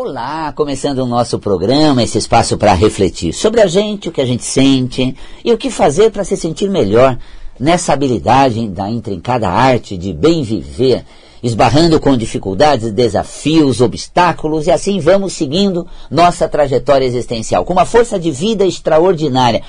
Olá, 0.00 0.52
começando 0.52 1.00
o 1.00 1.06
nosso 1.06 1.40
programa, 1.40 2.04
esse 2.04 2.18
espaço 2.18 2.56
para 2.56 2.72
refletir 2.72 3.32
sobre 3.32 3.60
a 3.60 3.66
gente, 3.66 4.08
o 4.08 4.12
que 4.12 4.20
a 4.20 4.24
gente 4.24 4.44
sente 4.44 5.12
e 5.44 5.52
o 5.52 5.58
que 5.58 5.72
fazer 5.72 6.12
para 6.12 6.22
se 6.22 6.36
sentir 6.36 6.70
melhor 6.70 7.18
nessa 7.58 7.94
habilidade 7.94 8.68
da 8.68 8.88
intrincada 8.88 9.48
arte 9.48 9.96
de 9.96 10.12
bem 10.12 10.44
viver, 10.44 11.04
esbarrando 11.42 11.98
com 11.98 12.16
dificuldades, 12.16 12.92
desafios, 12.92 13.80
obstáculos 13.80 14.68
e 14.68 14.70
assim 14.70 15.00
vamos 15.00 15.32
seguindo 15.32 15.84
nossa 16.08 16.48
trajetória 16.48 17.04
existencial 17.04 17.64
com 17.64 17.72
uma 17.72 17.84
força 17.84 18.20
de 18.20 18.30
vida 18.30 18.64
extraordinária. 18.64 19.62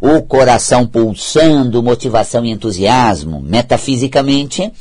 O 0.00 0.20
coração 0.20 0.84
pulsando, 0.84 1.80
motivação 1.80 2.44
e 2.44 2.50
entusiasmo, 2.50 3.40
metafisicamente 3.40 4.72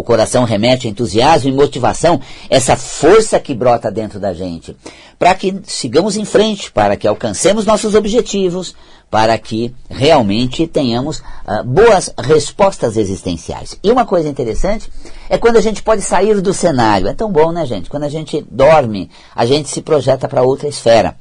o 0.00 0.02
coração 0.02 0.44
remete 0.44 0.86
a 0.86 0.90
entusiasmo 0.90 1.50
e 1.50 1.52
motivação, 1.52 2.20
essa 2.48 2.74
força 2.74 3.38
que 3.38 3.54
brota 3.54 3.90
dentro 3.90 4.18
da 4.18 4.32
gente, 4.32 4.74
para 5.18 5.34
que 5.34 5.60
sigamos 5.64 6.16
em 6.16 6.24
frente, 6.24 6.72
para 6.72 6.96
que 6.96 7.06
alcancemos 7.06 7.66
nossos 7.66 7.94
objetivos, 7.94 8.74
para 9.10 9.36
que 9.36 9.74
realmente 9.90 10.66
tenhamos 10.66 11.18
uh, 11.18 11.62
boas 11.66 12.10
respostas 12.18 12.96
existenciais. 12.96 13.76
E 13.82 13.90
uma 13.90 14.06
coisa 14.06 14.26
interessante 14.26 14.90
é 15.28 15.36
quando 15.36 15.58
a 15.58 15.60
gente 15.60 15.82
pode 15.82 16.00
sair 16.00 16.40
do 16.40 16.54
cenário. 16.54 17.06
É 17.06 17.12
tão 17.12 17.30
bom, 17.30 17.52
né, 17.52 17.66
gente? 17.66 17.90
Quando 17.90 18.04
a 18.04 18.08
gente 18.08 18.42
dorme, 18.50 19.10
a 19.34 19.44
gente 19.44 19.68
se 19.68 19.82
projeta 19.82 20.26
para 20.26 20.42
outra 20.42 20.66
esfera. 20.66 21.14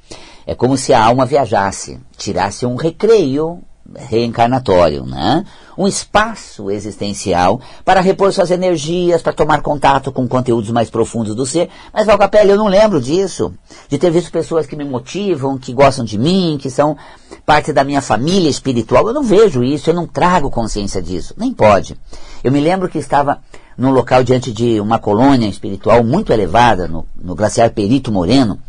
É 0.48 0.55
como 0.55 0.77
se 0.77 0.93
a 0.93 1.03
alma 1.03 1.25
viajasse, 1.25 1.99
tirasse 2.15 2.65
um 2.65 2.75
recreio 2.75 3.59
reencarnatório, 3.95 5.05
né? 5.05 5.45
um 5.79 5.88
espaço 5.88 6.70
existencial 6.70 7.61
para 7.85 8.02
repor 8.02 8.34
suas 8.34 8.52
energias, 8.52 9.21
para 9.21 9.31
tomar 9.31 9.62
contato 9.62 10.12
com 10.12 10.27
conteúdos 10.27 10.70
mais 10.71 10.89
profundos 10.89 11.34
do 11.34 11.45
ser. 11.45 11.70
Mas, 11.93 12.05
Valcapelli, 12.05 12.49
eu 12.49 12.57
não 12.57 12.67
lembro 12.67 12.99
disso, 12.99 13.53
de 13.88 13.98
ter 13.98 14.12
visto 14.12 14.29
pessoas 14.29 14.65
que 14.65 14.75
me 14.75 14.84
motivam, 14.84 15.57
que 15.57 15.71
gostam 15.71 16.03
de 16.03 16.17
mim, 16.17 16.57
que 16.62 16.70
são 16.70 16.98
parte 17.45 17.71
da 17.71 17.85
minha 17.85 18.01
família 18.01 18.49
espiritual. 18.49 19.07
Eu 19.07 19.13
não 19.13 19.23
vejo 19.23 19.63
isso, 19.63 19.90
eu 19.90 19.93
não 19.93 20.05
trago 20.05 20.51
consciência 20.51 21.01
disso, 21.01 21.34
nem 21.37 21.54
pode. 21.54 21.98
Eu 22.43 22.51
me 22.51 22.60
lembro 22.60 22.90
que 22.90 22.98
estava 22.98 23.40
num 23.77 23.91
local 23.91 24.21
diante 24.21 24.51
de 24.51 24.82
uma 24.82 24.99
colônia 24.99 25.48
espiritual 25.48 26.04
muito 26.04 26.34
elevada, 26.34 26.90
no, 26.90 27.05
no 27.15 27.35
glaciar 27.35 27.70
Perito 27.70 28.12
Moreno, 28.12 28.60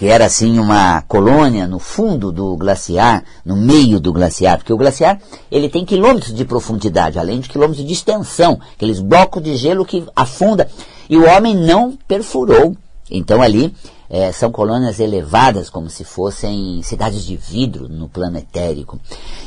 que 0.00 0.06
era 0.06 0.24
assim 0.24 0.58
uma 0.58 1.02
colônia 1.02 1.68
no 1.68 1.78
fundo 1.78 2.32
do 2.32 2.56
glaciar, 2.56 3.22
no 3.44 3.54
meio 3.54 4.00
do 4.00 4.14
glaciar, 4.14 4.56
porque 4.56 4.72
o 4.72 4.76
glaciar 4.78 5.20
ele 5.52 5.68
tem 5.68 5.84
quilômetros 5.84 6.32
de 6.32 6.42
profundidade, 6.42 7.18
além 7.18 7.38
de 7.38 7.50
quilômetros 7.50 7.86
de 7.86 7.92
extensão, 7.92 8.58
aqueles 8.72 8.98
blocos 8.98 9.42
de 9.42 9.54
gelo 9.56 9.84
que 9.84 10.02
afunda, 10.16 10.70
e 11.06 11.18
o 11.18 11.28
homem 11.28 11.54
não 11.54 11.98
perfurou. 12.08 12.74
Então 13.10 13.42
ali 13.42 13.74
é, 14.08 14.32
são 14.32 14.50
colônias 14.50 15.00
elevadas, 15.00 15.68
como 15.68 15.90
se 15.90 16.02
fossem 16.02 16.80
cidades 16.82 17.22
de 17.26 17.36
vidro 17.36 17.86
no 17.86 18.08
plano 18.08 18.38
etérico. 18.38 18.98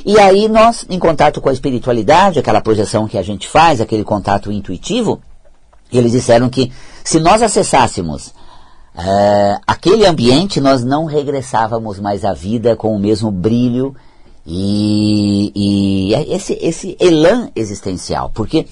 E 0.06 0.20
aí 0.20 0.48
nós, 0.48 0.86
em 0.88 1.00
contato 1.00 1.42
com 1.42 1.50
a 1.50 1.54
espiritualidade, 1.54 2.38
aquela 2.38 2.62
projeção 2.62 3.08
que 3.08 3.18
a 3.18 3.24
gente 3.24 3.48
faz, 3.48 3.82
aquele 3.82 4.04
contato 4.04 4.52
intuitivo, 4.52 5.20
eles 5.92 6.12
disseram 6.12 6.48
que 6.48 6.72
se 7.04 7.20
nós 7.20 7.42
acessássemos 7.42 8.36
uh, 8.96 9.62
aquele 9.66 10.06
ambiente 10.06 10.62
nós 10.62 10.84
não 10.84 11.06
regressávamos 11.06 12.00
mais 12.00 12.24
à 12.26 12.34
vida 12.34 12.76
com 12.76 12.96
o 12.96 13.00
mesmo 13.00 13.32
brilho 13.32 13.96
e, 14.46 15.52
e 15.56 16.14
esse, 16.34 16.58
esse 16.62 16.98
elan 17.00 17.50
existencial, 17.56 18.30
porque 18.34 18.68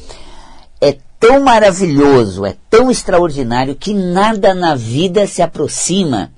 é 0.79 0.97
tão 1.19 1.41
maravilhoso, 1.43 2.45
é 2.45 2.55
tão 2.69 2.91
extraordinário 2.91 3.75
que 3.75 3.93
nada 3.93 4.53
na 4.53 4.75
vida 4.75 5.25
se 5.27 5.41
aproxima 5.41 6.31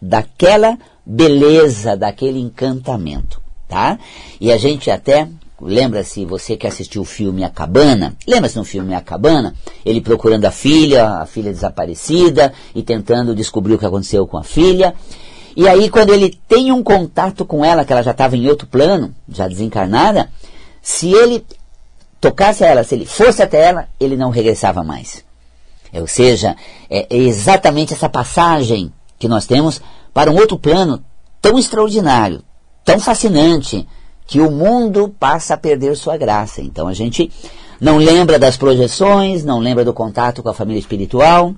daquela 0.00 0.76
beleza, 1.04 1.96
daquele 1.96 2.40
encantamento, 2.40 3.40
tá? 3.68 3.98
E 4.40 4.52
a 4.52 4.58
gente 4.58 4.90
até 4.90 5.28
Lembra-se, 5.60 6.26
você 6.26 6.56
que 6.56 6.66
assistiu 6.66 7.02
o 7.02 7.04
filme 7.04 7.42
A 7.42 7.48
Cabana, 7.48 8.14
lembra-se 8.26 8.56
no 8.56 8.64
filme 8.64 8.94
A 8.94 9.00
Cabana? 9.00 9.54
Ele 9.84 10.02
procurando 10.02 10.44
a 10.44 10.50
filha, 10.50 11.08
a 11.08 11.26
filha 11.26 11.50
desaparecida, 11.50 12.52
e 12.74 12.82
tentando 12.82 13.34
descobrir 13.34 13.74
o 13.74 13.78
que 13.78 13.86
aconteceu 13.86 14.26
com 14.26 14.36
a 14.36 14.44
filha. 14.44 14.94
E 15.56 15.66
aí, 15.66 15.88
quando 15.88 16.12
ele 16.12 16.38
tem 16.46 16.70
um 16.70 16.82
contato 16.82 17.44
com 17.46 17.64
ela, 17.64 17.84
que 17.84 17.92
ela 17.92 18.02
já 18.02 18.10
estava 18.10 18.36
em 18.36 18.46
outro 18.46 18.66
plano, 18.66 19.14
já 19.26 19.48
desencarnada, 19.48 20.28
se 20.82 21.10
ele 21.10 21.42
tocasse 22.20 22.62
a 22.62 22.66
ela, 22.66 22.84
se 22.84 22.94
ele 22.94 23.06
fosse 23.06 23.42
até 23.42 23.62
ela, 23.62 23.88
ele 23.98 24.16
não 24.16 24.28
regressava 24.28 24.84
mais. 24.84 25.24
É, 25.90 26.00
ou 26.02 26.06
seja, 26.06 26.54
é, 26.90 27.06
é 27.08 27.16
exatamente 27.16 27.94
essa 27.94 28.08
passagem 28.08 28.92
que 29.18 29.26
nós 29.26 29.46
temos 29.46 29.80
para 30.12 30.30
um 30.30 30.36
outro 30.36 30.58
plano 30.58 31.02
tão 31.40 31.58
extraordinário, 31.58 32.42
tão 32.84 33.00
fascinante, 33.00 33.88
que 34.26 34.40
o 34.40 34.50
mundo 34.50 35.14
passa 35.20 35.54
a 35.54 35.56
perder 35.56 35.96
sua 35.96 36.16
graça. 36.16 36.60
Então 36.60 36.88
a 36.88 36.94
gente 36.94 37.30
não 37.80 37.96
lembra 37.98 38.38
das 38.38 38.56
projeções, 38.56 39.44
não 39.44 39.58
lembra 39.58 39.84
do 39.84 39.92
contato 39.92 40.42
com 40.42 40.48
a 40.48 40.54
família 40.54 40.80
espiritual, 40.80 41.54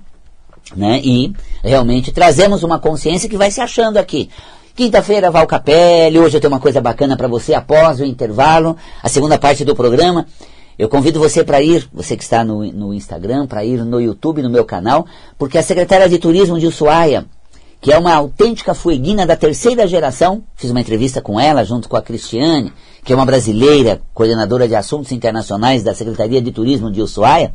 né? 0.75 0.99
E 1.03 1.33
realmente 1.63 2.11
trazemos 2.11 2.63
uma 2.63 2.79
consciência 2.79 3.29
que 3.29 3.37
vai 3.37 3.49
se 3.49 3.61
achando 3.61 3.97
aqui. 3.97 4.29
Quinta-feira, 4.75 5.31
Val 5.31 5.47
Capelli, 5.47 6.19
hoje 6.19 6.37
eu 6.37 6.41
tenho 6.41 6.53
uma 6.53 6.59
coisa 6.59 6.79
bacana 6.79 7.17
para 7.17 7.27
você 7.27 7.53
após 7.53 7.99
o 7.99 8.05
intervalo, 8.05 8.77
a 9.03 9.09
segunda 9.09 9.37
parte 9.37 9.65
do 9.65 9.75
programa. 9.75 10.25
Eu 10.77 10.87
convido 10.87 11.19
você 11.19 11.43
para 11.43 11.61
ir, 11.61 11.89
você 11.91 12.15
que 12.15 12.23
está 12.23 12.45
no, 12.45 12.63
no 12.71 12.93
Instagram, 12.93 13.45
para 13.45 13.65
ir 13.65 13.83
no 13.83 13.99
YouTube, 13.99 14.41
no 14.41 14.49
meu 14.49 14.63
canal, 14.63 15.05
porque 15.37 15.57
a 15.57 15.63
secretária 15.63 16.07
de 16.07 16.17
Turismo 16.17 16.57
de 16.57 16.67
Ushuaia, 16.67 17.25
que 17.81 17.91
é 17.93 17.97
uma 17.97 18.13
autêntica 18.13 18.73
fueguina 18.73 19.25
da 19.25 19.35
terceira 19.35 19.87
geração. 19.87 20.43
Fiz 20.55 20.69
uma 20.69 20.81
entrevista 20.81 21.21
com 21.21 21.39
ela, 21.39 21.63
junto 21.63 21.87
com 21.87 21.95
a 21.95 22.01
Cristiane, 22.01 22.73
que 23.03 23.13
é 23.13 23.15
uma 23.15 23.25
brasileira, 23.25 24.01
coordenadora 24.13 24.67
de 24.67 24.75
assuntos 24.75 25.11
internacionais 25.11 25.81
da 25.81 25.93
Secretaria 25.93 26.41
de 26.41 26.51
Turismo 26.51 26.91
de 26.91 27.01
Ushuaia. 27.01 27.53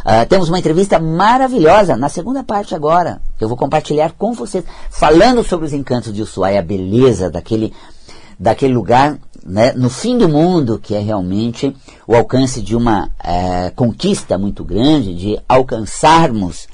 Uh, 0.00 0.26
temos 0.26 0.48
uma 0.48 0.58
entrevista 0.58 0.98
maravilhosa 0.98 1.96
na 1.96 2.08
segunda 2.08 2.42
parte 2.42 2.74
agora, 2.74 3.20
eu 3.38 3.48
vou 3.48 3.56
compartilhar 3.56 4.12
com 4.12 4.32
vocês, 4.32 4.64
falando 4.90 5.44
sobre 5.44 5.66
os 5.66 5.72
encantos 5.72 6.14
de 6.14 6.22
Ushuaia, 6.22 6.60
a 6.60 6.62
beleza 6.62 7.28
daquele, 7.28 7.74
daquele 8.38 8.72
lugar 8.72 9.18
né, 9.44 9.72
no 9.72 9.90
fim 9.90 10.16
do 10.16 10.28
mundo, 10.28 10.78
que 10.78 10.94
é 10.94 11.00
realmente 11.00 11.74
o 12.06 12.14
alcance 12.14 12.62
de 12.62 12.76
uma 12.76 13.06
uh, 13.06 13.74
conquista 13.74 14.38
muito 14.38 14.64
grande, 14.64 15.14
de 15.14 15.38
alcançarmos 15.48 16.68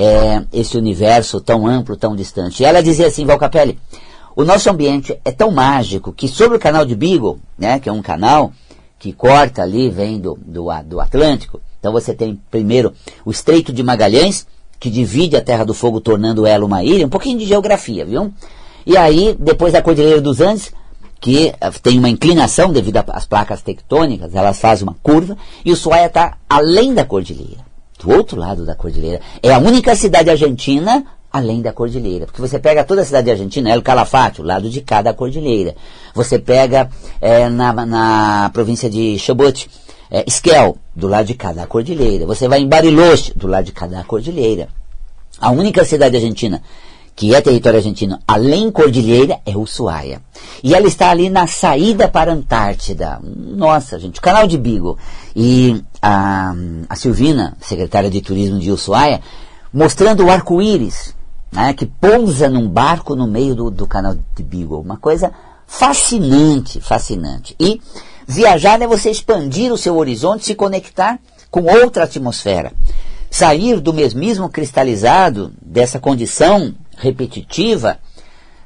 é, 0.00 0.44
esse 0.52 0.78
universo 0.78 1.40
tão 1.40 1.66
amplo, 1.66 1.96
tão 1.96 2.14
distante. 2.14 2.62
E 2.62 2.64
ela 2.64 2.80
dizia 2.80 3.08
assim, 3.08 3.26
Valcapelli, 3.26 3.76
o 4.36 4.44
nosso 4.44 4.70
ambiente 4.70 5.18
é 5.24 5.32
tão 5.32 5.50
mágico 5.50 6.12
que 6.12 6.28
sobre 6.28 6.56
o 6.56 6.60
canal 6.60 6.84
de 6.84 6.94
Beagle, 6.94 7.40
né, 7.58 7.80
que 7.80 7.88
é 7.88 7.92
um 7.92 8.00
canal 8.00 8.52
que 8.96 9.12
corta 9.12 9.60
ali, 9.62 9.90
vem 9.90 10.20
do, 10.20 10.38
do, 10.40 10.68
do 10.84 11.00
Atlântico, 11.00 11.60
então 11.80 11.92
você 11.92 12.14
tem 12.14 12.40
primeiro 12.48 12.92
o 13.24 13.32
Estreito 13.32 13.72
de 13.72 13.82
Magalhães, 13.82 14.46
que 14.78 14.88
divide 14.88 15.36
a 15.36 15.42
Terra 15.42 15.64
do 15.64 15.74
Fogo, 15.74 16.00
tornando 16.00 16.46
ela 16.46 16.64
uma 16.64 16.84
ilha, 16.84 17.04
um 17.04 17.10
pouquinho 17.10 17.36
de 17.36 17.44
geografia, 17.44 18.04
viu? 18.04 18.32
E 18.86 18.96
aí, 18.96 19.36
depois 19.36 19.74
a 19.74 19.82
Cordilheira 19.82 20.20
dos 20.20 20.40
Andes, 20.40 20.72
que 21.20 21.52
eh, 21.60 21.70
tem 21.82 21.98
uma 21.98 22.08
inclinação 22.08 22.72
devido 22.72 22.98
às 23.08 23.26
placas 23.26 23.62
tectônicas, 23.62 24.32
elas 24.32 24.60
fazem 24.60 24.84
uma 24.84 24.96
curva, 25.02 25.36
e 25.64 25.72
o 25.72 25.76
Suaia 25.76 26.06
está 26.06 26.38
além 26.48 26.94
da 26.94 27.04
cordilheira 27.04 27.67
do 27.98 28.10
outro 28.10 28.38
lado 28.38 28.64
da 28.64 28.74
cordilheira. 28.74 29.20
É 29.42 29.52
a 29.52 29.58
única 29.58 29.94
cidade 29.94 30.30
argentina 30.30 31.04
além 31.32 31.60
da 31.60 31.72
cordilheira. 31.72 32.26
Porque 32.26 32.40
você 32.40 32.58
pega 32.58 32.84
toda 32.84 33.02
a 33.02 33.04
cidade 33.04 33.30
argentina, 33.30 33.70
El 33.70 33.82
Calafate, 33.82 34.40
o 34.40 34.44
lado 34.44 34.68
de 34.68 34.80
cada 34.80 35.12
cordilheira. 35.12 35.74
Você 36.14 36.38
pega 36.38 36.88
é, 37.20 37.48
na, 37.48 37.72
na 37.86 38.50
província 38.52 38.88
de 38.88 39.18
Chubut, 39.18 39.68
é, 40.10 40.24
Esquel, 40.26 40.78
do 40.94 41.06
lado 41.06 41.26
de 41.26 41.34
cada 41.34 41.66
cordilheira. 41.66 42.26
Você 42.26 42.48
vai 42.48 42.60
em 42.60 42.68
Bariloche, 42.68 43.32
do 43.34 43.46
lado 43.46 43.64
de 43.64 43.72
cada 43.72 44.02
cordilheira. 44.04 44.68
A 45.40 45.50
única 45.50 45.84
cidade 45.84 46.16
argentina 46.16 46.62
que 47.18 47.34
é 47.34 47.40
território 47.40 47.78
argentino, 47.78 48.16
além 48.28 48.70
cordilheira, 48.70 49.40
é 49.44 49.58
Ushuaia. 49.58 50.22
E 50.62 50.72
ela 50.72 50.86
está 50.86 51.10
ali 51.10 51.28
na 51.28 51.48
saída 51.48 52.08
para 52.08 52.30
a 52.30 52.34
Antártida. 52.34 53.20
Nossa, 53.24 53.98
gente, 53.98 54.20
o 54.20 54.22
canal 54.22 54.46
de 54.46 54.56
Beagle. 54.56 54.96
E 55.34 55.82
a, 56.00 56.54
a 56.88 56.94
Silvina, 56.94 57.56
secretária 57.60 58.08
de 58.08 58.20
turismo 58.20 58.60
de 58.60 58.70
Ushuaia, 58.70 59.20
mostrando 59.74 60.24
o 60.24 60.30
arco-íris, 60.30 61.12
né, 61.50 61.72
que 61.72 61.86
pousa 61.86 62.48
num 62.48 62.68
barco 62.68 63.16
no 63.16 63.26
meio 63.26 63.52
do, 63.52 63.68
do 63.68 63.84
canal 63.84 64.14
de 64.36 64.42
Beagle. 64.44 64.80
Uma 64.80 64.96
coisa 64.96 65.32
fascinante, 65.66 66.80
fascinante. 66.80 67.56
E 67.58 67.82
viajar 68.28 68.80
é 68.80 68.86
você 68.86 69.10
expandir 69.10 69.72
o 69.72 69.76
seu 69.76 69.96
horizonte, 69.96 70.44
se 70.44 70.54
conectar 70.54 71.18
com 71.50 71.64
outra 71.64 72.04
atmosfera. 72.04 72.72
Sair 73.28 73.80
do 73.80 73.92
mesmismo 73.92 74.48
cristalizado, 74.48 75.52
dessa 75.60 75.98
condição 75.98 76.72
repetitiva, 76.98 77.98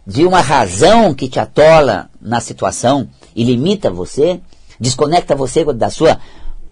de 0.07 0.25
uma 0.25 0.41
razão 0.41 1.15
que 1.15 1.29
te 1.29 1.39
atola 1.39 2.11
na 2.21 2.41
situação 2.41 3.09
e 3.37 3.45
limita 3.45 3.91
você, 3.91 4.41
desconecta 4.81 5.37
você 5.37 5.65
da 5.73 5.91
sua, 5.91 6.19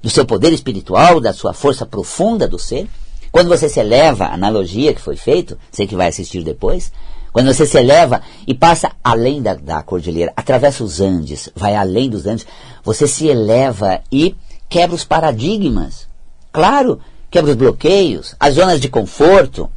do 0.02 0.10
seu 0.10 0.26
poder 0.26 0.52
espiritual, 0.52 1.20
da 1.20 1.32
sua 1.32 1.52
força 1.52 1.86
profunda 1.86 2.48
do 2.48 2.58
ser, 2.58 2.88
Quando 3.30 3.48
você 3.48 3.68
se 3.68 3.78
eleva, 3.78 4.26
analogia 4.26 4.92
que 4.92 5.00
foi 5.00 5.16
feito, 5.16 5.56
você 5.70 5.86
que 5.86 5.94
vai 5.94 6.08
assistir 6.08 6.42
depois, 6.42 6.90
quando 7.32 7.46
você 7.52 7.64
se 7.64 7.78
eleva 7.78 8.20
e 8.46 8.54
passa 8.54 8.90
além 9.04 9.40
da, 9.40 9.54
da 9.54 9.82
cordilheira, 9.82 10.32
atravessa 10.34 10.82
os 10.82 11.00
Andes, 11.00 11.48
vai 11.54 11.76
além 11.76 12.10
dos 12.10 12.26
Andes, 12.26 12.44
você 12.82 13.06
se 13.06 13.28
eleva 13.28 14.00
e 14.10 14.34
quebra 14.68 14.96
os 14.96 15.04
paradigmas. 15.04 16.08
Claro, 16.52 16.98
quebra 17.30 17.52
os 17.52 17.56
bloqueios, 17.56 18.34
as 18.40 18.54
zonas 18.54 18.80
de 18.80 18.88
conforto, 18.88 19.70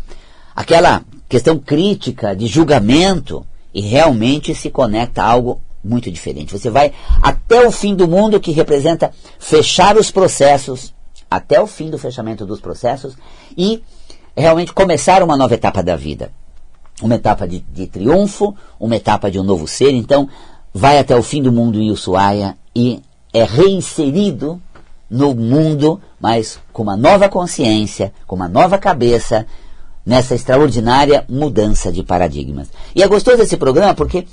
aquela 0.56 1.04
questão 1.34 1.58
crítica 1.58 2.36
de 2.36 2.46
julgamento 2.46 3.44
e 3.74 3.82
realmente 3.82 4.54
se 4.54 4.70
conecta 4.70 5.24
a 5.24 5.26
algo 5.26 5.60
muito 5.84 6.12
diferente. 6.12 6.56
Você 6.56 6.70
vai 6.70 6.94
até 7.24 7.66
o 7.68 7.72
fim 7.72 7.96
do 7.96 8.08
mundo 8.08 8.40
que 8.40 8.52
representa 8.52 9.12
fechar 9.40 9.98
os 9.98 10.12
processos, 10.12 10.94
até 11.32 11.60
o 11.60 11.66
fim 11.66 11.90
do 11.90 11.98
fechamento 11.98 12.46
dos 12.46 12.62
processos 12.62 13.18
e 13.58 13.82
realmente 14.38 14.74
começar 14.74 15.24
uma 15.24 15.36
nova 15.36 15.56
etapa 15.56 15.82
da 15.82 15.96
vida 15.96 16.32
uma 17.02 17.16
etapa 17.16 17.48
de, 17.48 17.60
de, 17.60 17.88
triunfo, 17.88 18.56
uma 18.80 18.96
etapa 18.96 19.32
de 19.32 19.40
um 19.40 19.44
novo 19.44 19.68
ser. 19.68 19.92
Então, 19.92 20.30
vai 20.72 21.00
até 21.00 21.16
o 21.16 21.24
fim 21.24 21.42
do 21.42 21.52
mundo 21.52 21.82
em 21.82 21.90
Ushuaia 21.90 22.56
e 22.76 23.02
é 23.34 23.44
reinserido 23.44 24.62
no 25.10 25.34
mundo, 25.34 26.00
mas 26.22 26.60
com 26.72 26.84
uma 26.84 26.96
nova 26.96 27.28
consciência, 27.28 28.14
com 28.28 28.36
uma 28.36 28.48
nova 28.48 28.78
cabeça, 28.78 29.48
nessa 30.06 30.36
extraordinária 30.36 31.26
mudança 31.30 31.92
de 31.92 32.04
paradigmas. 32.04 32.70
E 32.96 33.02
é 33.02 33.08
gostoso 33.08 33.42
esse 33.42 33.58
programa 33.58 33.94
porque 33.94 34.26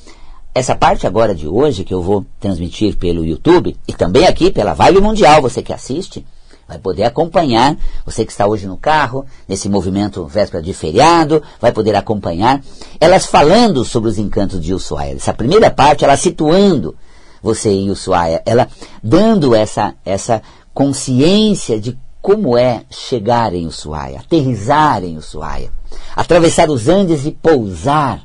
essa 0.55 0.75
parte 0.75 1.07
agora 1.07 1.35
de 1.35 1.47
hoje 1.47 1.85
que 1.85 1.95
eu 1.95 2.03
vou 2.03 2.27
transmitir 2.41 2.97
pelo 2.97 3.25
YouTube 3.25 3.77
e 3.87 3.93
também 3.93 4.27
aqui 4.27 4.51
pela 4.51 4.75
Vibe 4.75 5.01
Mundial, 5.01 5.41
você 5.41 5.63
que 5.63 5.73
assiste, 5.73 6.27
vai 6.67 6.79
poder 6.79 7.05
acompanhar, 7.05 7.77
você 8.05 8.25
que 8.25 8.31
está 8.31 8.47
hoje 8.47 8.67
no 8.67 8.77
carro, 8.77 9.25
nesse 9.49 9.69
movimento 9.69 10.25
véspera 10.27 10.63
de 10.63 10.73
feriado, 10.73 11.43
vai 11.61 11.73
poder 11.73 11.97
acompanhar, 11.97 12.63
elas 13.01 13.27
falando 13.27 13.85
sobre 13.85 14.09
os 14.09 14.19
encantos 14.19 14.61
de 14.61 14.73
Ushuaia. 14.73 15.15
Essa 15.15 15.35
primeira 15.35 15.71
parte, 15.71 16.05
ela 16.05 16.17
situando 16.17 16.97
você 17.43 17.71
em 17.71 17.91
Ushuaia, 17.91 18.43
ela 18.45 18.69
dando 19.03 19.55
essa, 19.55 19.95
essa 20.05 20.43
consciência 20.75 21.81
de 21.81 21.99
como 22.21 22.57
é 22.57 22.85
chegar 22.91 23.55
em 23.55 23.67
Ushuaia, 23.67 24.21
aterrizar 24.21 25.03
em 25.03 25.17
Ushuaia, 25.17 25.73
atravessar 26.15 26.69
os 26.71 26.89
Andes 26.89 27.25
e 27.25 27.33
pousar 27.33 28.25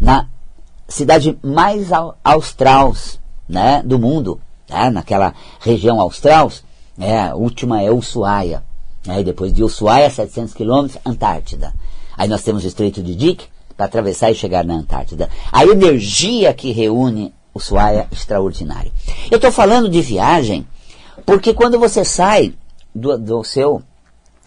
na 0.00 0.26
cidade 0.88 1.38
mais 1.42 1.90
austral 2.24 2.94
né, 3.48 3.82
do 3.84 3.98
mundo, 3.98 4.40
né, 4.68 4.90
naquela 4.90 5.34
região 5.60 6.00
austral, 6.00 6.50
é, 6.98 7.20
a 7.20 7.34
última 7.34 7.82
é 7.82 7.90
Ushuaia. 7.90 8.62
Aí 9.08 9.24
depois 9.24 9.52
de 9.52 9.62
Ushuaia, 9.62 10.10
700 10.10 10.52
quilômetros, 10.52 11.00
Antártida. 11.06 11.72
Aí 12.16 12.28
nós 12.28 12.42
temos 12.42 12.64
o 12.64 12.66
Estreito 12.66 13.02
de 13.02 13.14
Dick 13.14 13.46
para 13.76 13.86
atravessar 13.86 14.30
e 14.30 14.34
chegar 14.34 14.64
na 14.64 14.74
Antártida. 14.74 15.30
A 15.50 15.64
energia 15.64 16.52
que 16.52 16.72
reúne 16.72 17.32
Ushuaia 17.54 18.08
é 18.10 18.14
extraordinária. 18.14 18.92
Eu 19.30 19.36
estou 19.36 19.50
falando 19.50 19.88
de 19.88 20.02
viagem 20.02 20.66
porque 21.24 21.54
quando 21.54 21.78
você 21.78 22.04
sai 22.04 22.54
do, 22.94 23.16
do 23.18 23.44
seu 23.44 23.82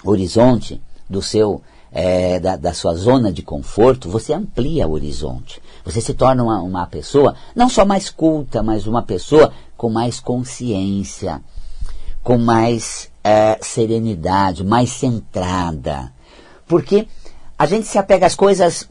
horizonte, 0.04 0.82
do 1.10 1.22
seu 1.22 1.62
é, 1.92 2.40
da, 2.40 2.56
da, 2.56 2.74
sua 2.74 2.96
zona 2.96 3.32
de 3.32 3.44
conforto, 3.44 4.10
você 4.10 4.34
amplia 4.34 4.88
o 4.88 4.94
horizonte. 4.94 5.62
Você 5.86 6.02
se 6.02 6.14
torna 6.16 6.44
uma, 6.44 6.60
uma 6.62 6.88
pessoa 6.88 7.36
não 7.56 7.70
só 7.70 7.86
mais 7.86 8.10
culta, 8.10 8.64
mas 8.64 8.88
uma 8.88 9.04
pessoa 9.04 9.54
com 9.78 9.90
mais 9.90 10.20
consciência, 10.20 11.40
com 12.24 12.38
mais 12.38 13.12
é, 13.24 13.60
serenidade, 13.62 14.64
mais 14.64 14.90
centrada. 14.90 16.12
Porque 16.66 17.08
a 17.58 17.68
gente 17.68 17.86
se 17.86 18.00
apega 18.00 18.26
às 18.26 18.36
coisas 18.36 18.90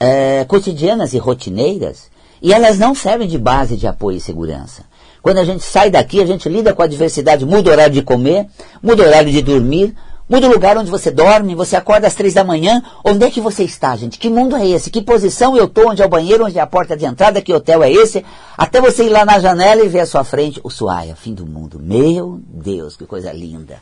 é, 0.00 0.44
cotidianas 0.46 1.12
e 1.12 1.18
rotineiras 1.18 2.10
e 2.40 2.52
elas 2.52 2.78
não 2.78 2.94
servem 2.94 3.28
de 3.28 3.36
base 3.36 3.76
de 3.76 3.86
apoio 3.86 4.16
e 4.16 4.20
segurança. 4.20 4.84
Quando 5.28 5.40
a 5.40 5.44
gente 5.44 5.62
sai 5.62 5.90
daqui, 5.90 6.22
a 6.22 6.24
gente 6.24 6.48
lida 6.48 6.72
com 6.72 6.80
a 6.80 6.86
diversidade, 6.86 7.44
muda 7.44 7.68
o 7.68 7.72
horário 7.74 7.92
de 7.92 8.00
comer, 8.00 8.46
muda 8.82 9.02
o 9.02 9.06
horário 9.06 9.30
de 9.30 9.42
dormir, 9.42 9.94
Muda 10.26 10.46
o 10.46 10.50
lugar 10.50 10.76
onde 10.76 10.90
você 10.90 11.10
dorme, 11.10 11.54
você 11.54 11.74
acorda 11.74 12.06
às 12.06 12.14
três 12.14 12.34
da 12.34 12.44
manhã. 12.44 12.82
Onde 13.02 13.24
é 13.24 13.30
que 13.30 13.40
você 13.40 13.64
está, 13.64 13.96
gente? 13.96 14.18
Que 14.18 14.28
mundo 14.28 14.56
é 14.56 14.66
esse? 14.66 14.90
Que 14.90 15.00
posição 15.00 15.56
eu 15.56 15.64
estou? 15.64 15.88
Onde 15.88 16.02
é 16.02 16.06
o 16.06 16.08
banheiro? 16.08 16.44
Onde 16.44 16.58
é 16.58 16.60
a 16.60 16.66
porta 16.66 16.94
de 16.94 17.06
entrada? 17.06 17.40
Que 17.40 17.52
hotel 17.52 17.82
é 17.82 17.90
esse? 17.90 18.22
Até 18.56 18.78
você 18.78 19.04
ir 19.04 19.08
lá 19.08 19.24
na 19.24 19.38
janela 19.38 19.82
e 19.82 19.88
ver 19.88 20.00
à 20.00 20.06
sua 20.06 20.24
frente 20.24 20.60
o 20.62 20.68
Suaia, 20.68 21.16
fim 21.16 21.32
do 21.32 21.46
mundo. 21.46 21.80
Meu 21.80 22.40
Deus, 22.46 22.94
que 22.94 23.06
coisa 23.06 23.32
linda. 23.32 23.78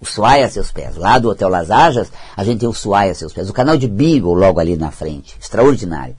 O 0.00 0.06
Suaia 0.06 0.46
a 0.46 0.48
seus 0.48 0.70
pés. 0.70 0.96
Lá 0.96 1.18
do 1.18 1.30
Hotel 1.30 1.48
Las 1.48 1.68
Ajas, 1.68 2.12
a 2.36 2.44
gente 2.44 2.60
tem 2.60 2.68
o 2.68 2.72
Suaia 2.72 3.10
a 3.10 3.14
seus 3.16 3.32
pés. 3.32 3.50
O 3.50 3.52
canal 3.52 3.76
de 3.76 3.88
Beagle 3.88 4.34
logo 4.34 4.60
ali 4.60 4.76
na 4.76 4.92
frente. 4.92 5.36
Extraordinário. 5.40 6.14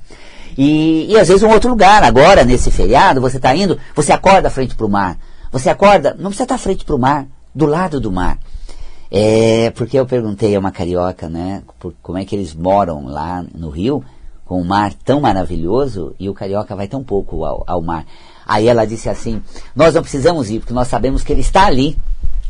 E, 0.58 1.12
e 1.12 1.18
às 1.18 1.28
vezes 1.28 1.44
um 1.44 1.50
outro 1.50 1.70
lugar. 1.70 2.04
Agora, 2.04 2.44
nesse 2.44 2.72
feriado, 2.72 3.22
você 3.22 3.38
está 3.38 3.56
indo, 3.56 3.78
você 3.96 4.12
acorda 4.12 4.50
frente 4.50 4.76
para 4.76 4.86
o 4.86 4.90
mar. 4.90 5.18
Você 5.52 5.70
acorda, 5.70 6.16
não 6.18 6.26
precisa 6.30 6.44
estar 6.44 6.58
frente 6.58 6.86
para 6.86 6.96
o 6.96 7.00
mar, 7.00 7.26
do 7.54 7.66
lado 7.66 8.00
do 8.00 8.12
mar. 8.12 8.38
É, 9.12 9.72
porque 9.72 9.98
eu 9.98 10.06
perguntei 10.06 10.56
a 10.56 10.60
uma 10.60 10.72
carioca, 10.72 11.28
né, 11.28 11.64
por, 11.80 11.94
como 12.04 12.18
é 12.20 12.26
que 12.26 12.36
eles 12.36 12.54
moram 12.54 13.08
lá 13.08 13.44
no 13.56 13.70
Rio, 13.70 14.04
com 14.46 14.62
um 14.62 14.66
mar 14.66 14.94
tão 14.94 15.20
maravilhoso, 15.22 16.14
e 16.20 16.30
o 16.30 16.34
carioca 16.34 16.76
vai 16.76 16.88
tão 16.88 17.04
pouco 17.04 17.44
ao, 17.44 17.64
ao 17.66 17.82
mar. 17.82 18.06
Aí 18.46 18.68
ela 18.68 18.86
disse 18.86 19.10
assim: 19.10 19.42
Nós 19.76 19.94
não 19.94 20.02
precisamos 20.02 20.50
ir, 20.50 20.60
porque 20.60 20.74
nós 20.74 20.88
sabemos 20.88 21.24
que 21.24 21.32
ele 21.32 21.42
está 21.42 21.66
ali. 21.66 21.98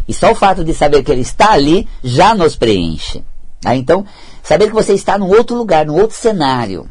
E 0.07 0.13
só 0.13 0.31
o 0.31 0.35
fato 0.35 0.63
de 0.63 0.73
saber 0.73 1.03
que 1.03 1.11
ele 1.11 1.21
está 1.21 1.51
ali 1.51 1.87
já 2.03 2.33
nos 2.33 2.55
preenche. 2.55 3.23
Ah, 3.63 3.75
então, 3.75 4.05
saber 4.41 4.67
que 4.67 4.73
você 4.73 4.93
está 4.93 5.17
num 5.17 5.27
outro 5.27 5.55
lugar, 5.57 5.85
num 5.85 5.99
outro 5.99 6.15
cenário, 6.15 6.87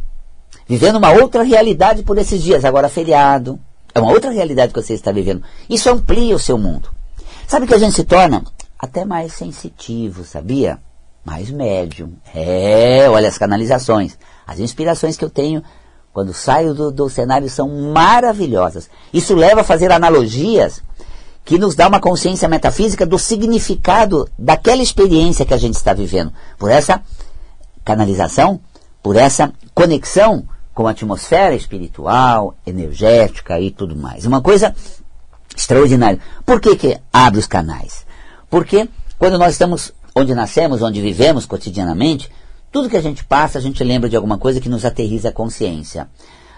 vivendo 0.69 0.97
uma 0.97 1.11
outra 1.11 1.43
realidade 1.43 2.03
por 2.03 2.19
esses 2.19 2.43
dias, 2.43 2.65
agora 2.65 2.89
feriado, 2.89 3.59
é 3.95 4.01
uma 4.01 4.13
outra 4.13 4.31
realidade 4.31 4.73
que 4.73 4.81
você 4.81 4.95
está 4.95 5.11
vivendo. 5.11 5.43
Isso 5.69 5.89
amplia 5.89 6.37
o 6.37 6.39
seu 6.39 6.59
mundo. 6.59 6.91
Sabe 7.47 7.67
que 7.67 7.75
a 7.75 7.79
gente 7.79 7.95
se 7.95 8.05
torna 8.05 8.45
até 8.79 9.05
mais 9.05 9.33
sensitivo, 9.33 10.25
sabia? 10.25 10.79
Mais 11.25 11.51
médium. 11.51 12.13
É, 12.35 13.09
olha 13.09 13.29
as 13.29 13.39
canalizações. 13.39 14.19
As 14.47 14.61
inspirações 14.61 15.17
que 15.17 15.25
eu 15.25 15.31
tenho 15.31 15.63
quando 16.13 16.35
saio 16.35 16.75
do, 16.75 16.91
do 16.91 17.09
cenário 17.09 17.49
são 17.49 17.69
maravilhosas. 17.93 18.91
Isso 19.13 19.35
leva 19.35 19.63
a 19.63 19.65
fazer 19.65 19.91
analogias 19.91 20.83
que 21.45 21.59
nos 21.59 21.75
dá 21.75 21.89
uma 21.89 22.01
consciência 22.01 22.49
metafísica 22.49 23.07
do 23.07 23.19
significado 23.19 24.29
daquela 24.39 24.83
experiência 24.83 25.47
que 25.47 25.55
a 25.55 25.59
gente 25.59 25.77
está 25.77 25.95
vivendo. 25.95 26.33
Por 26.59 26.71
essa 26.71 27.03
canalização, 27.85 28.61
por 29.03 29.17
essa 29.17 29.53
conexão 29.75 30.47
com 30.79 30.87
a 30.87 30.93
atmosfera 30.93 31.57
espiritual, 31.57 32.55
energética 32.65 33.59
e 33.59 33.69
tudo 33.69 33.97
mais. 33.97 34.25
Uma 34.25 34.41
coisa 34.41 34.73
extraordinária. 35.57 36.21
Por 36.47 36.61
que, 36.61 36.77
que 36.77 36.97
abre 37.13 37.41
os 37.41 37.49
canais? 37.49 38.07
Porque 38.49 38.89
quando 39.19 39.37
nós 39.41 39.55
estamos 39.55 39.93
onde 40.15 40.37
nascemos, 40.37 40.81
onde 40.81 41.01
vivemos 41.01 41.47
cotidianamente, 41.47 42.31
tudo 42.71 42.89
que 42.89 42.97
a 42.97 43.03
gente 43.03 43.25
passa, 43.25 43.59
a 43.59 43.61
gente 43.61 43.83
lembra 43.83 44.09
de 44.09 44.15
alguma 44.15 44.39
coisa 44.39 44.61
que 44.61 44.69
nos 44.69 44.85
aterriza 44.85 45.31
a 45.31 45.33
consciência. 45.33 46.09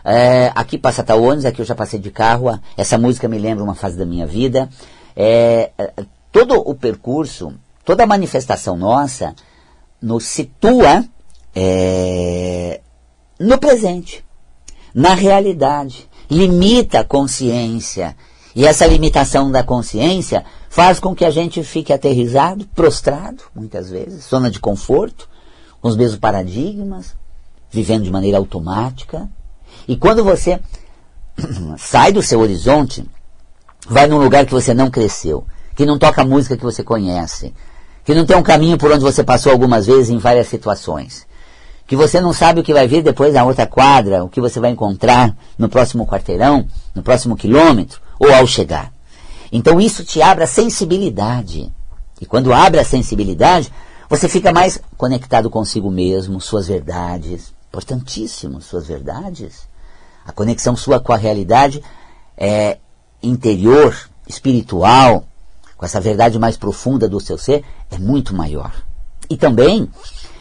É, 0.04 0.52
aqui 0.54 0.76
passa 0.76 1.02
tal 1.02 1.22
ônibus, 1.22 1.46
aqui 1.46 1.62
eu 1.62 1.66
já 1.66 1.74
passei 1.74 1.98
de 1.98 2.10
carro, 2.10 2.60
essa 2.76 2.98
música 2.98 3.26
me 3.26 3.38
lembra 3.38 3.64
uma 3.64 3.74
fase 3.74 3.96
da 3.96 4.04
minha 4.04 4.26
vida. 4.26 4.68
É, 5.16 5.70
é, 5.78 5.92
todo 6.30 6.60
o 6.60 6.74
percurso, 6.74 7.54
toda 7.86 8.02
a 8.02 8.06
manifestação 8.06 8.76
nossa 8.76 9.34
nos 10.02 10.24
situa 10.24 11.06
é, 11.56 12.82
no 13.40 13.58
presente, 13.58 14.22
na 14.94 15.14
realidade, 15.14 16.06
limita 16.30 17.00
a 17.00 17.04
consciência. 17.04 18.14
E 18.54 18.66
essa 18.66 18.86
limitação 18.86 19.50
da 19.50 19.62
consciência 19.62 20.44
faz 20.68 21.00
com 21.00 21.14
que 21.14 21.24
a 21.24 21.30
gente 21.30 21.62
fique 21.62 21.90
aterrizado, 21.90 22.66
prostrado, 22.74 23.44
muitas 23.54 23.88
vezes, 23.88 24.28
zona 24.28 24.50
de 24.50 24.60
conforto, 24.60 25.26
com 25.80 25.88
os 25.88 25.96
mesmos 25.96 26.18
paradigmas, 26.18 27.16
vivendo 27.70 28.04
de 28.04 28.10
maneira 28.10 28.36
automática. 28.36 29.26
E 29.88 29.96
quando 29.96 30.22
você 30.22 30.60
sai 31.78 32.12
do 32.12 32.22
seu 32.22 32.40
horizonte, 32.40 33.08
vai 33.88 34.06
num 34.06 34.18
lugar 34.18 34.44
que 34.44 34.52
você 34.52 34.74
não 34.74 34.90
cresceu, 34.90 35.46
que 35.74 35.86
não 35.86 35.98
toca 35.98 36.20
a 36.20 36.26
música 36.26 36.58
que 36.58 36.64
você 36.64 36.82
conhece, 36.82 37.54
que 38.04 38.14
não 38.14 38.26
tem 38.26 38.36
um 38.36 38.42
caminho 38.42 38.76
por 38.76 38.92
onde 38.92 39.02
você 39.02 39.24
passou 39.24 39.50
algumas 39.50 39.86
vezes 39.86 40.10
em 40.10 40.18
várias 40.18 40.48
situações, 40.48 41.26
que 41.90 41.96
você 41.96 42.20
não 42.20 42.32
sabe 42.32 42.60
o 42.60 42.62
que 42.62 42.72
vai 42.72 42.86
vir 42.86 43.02
depois 43.02 43.34
na 43.34 43.42
outra 43.42 43.66
quadra, 43.66 44.22
o 44.22 44.28
que 44.28 44.40
você 44.40 44.60
vai 44.60 44.70
encontrar 44.70 45.36
no 45.58 45.68
próximo 45.68 46.06
quarteirão, 46.06 46.64
no 46.94 47.02
próximo 47.02 47.36
quilômetro, 47.36 48.00
ou 48.16 48.32
ao 48.32 48.46
chegar. 48.46 48.92
Então 49.50 49.80
isso 49.80 50.04
te 50.04 50.22
abre 50.22 50.44
a 50.44 50.46
sensibilidade. 50.46 51.68
E 52.20 52.26
quando 52.26 52.52
abre 52.52 52.78
a 52.78 52.84
sensibilidade, 52.84 53.72
você 54.08 54.28
fica 54.28 54.52
mais 54.52 54.80
conectado 54.96 55.50
consigo 55.50 55.90
mesmo, 55.90 56.40
suas 56.40 56.68
verdades. 56.68 57.52
Importantíssimo, 57.70 58.62
suas 58.62 58.86
verdades. 58.86 59.66
A 60.24 60.30
conexão 60.30 60.76
sua 60.76 61.00
com 61.00 61.12
a 61.12 61.16
realidade 61.16 61.82
é 62.36 62.78
interior, 63.20 63.96
espiritual, 64.28 65.24
com 65.76 65.84
essa 65.84 66.00
verdade 66.00 66.38
mais 66.38 66.56
profunda 66.56 67.08
do 67.08 67.18
seu 67.18 67.36
ser, 67.36 67.64
é 67.90 67.98
muito 67.98 68.32
maior. 68.32 68.72
e 69.30 69.36
também 69.36 69.88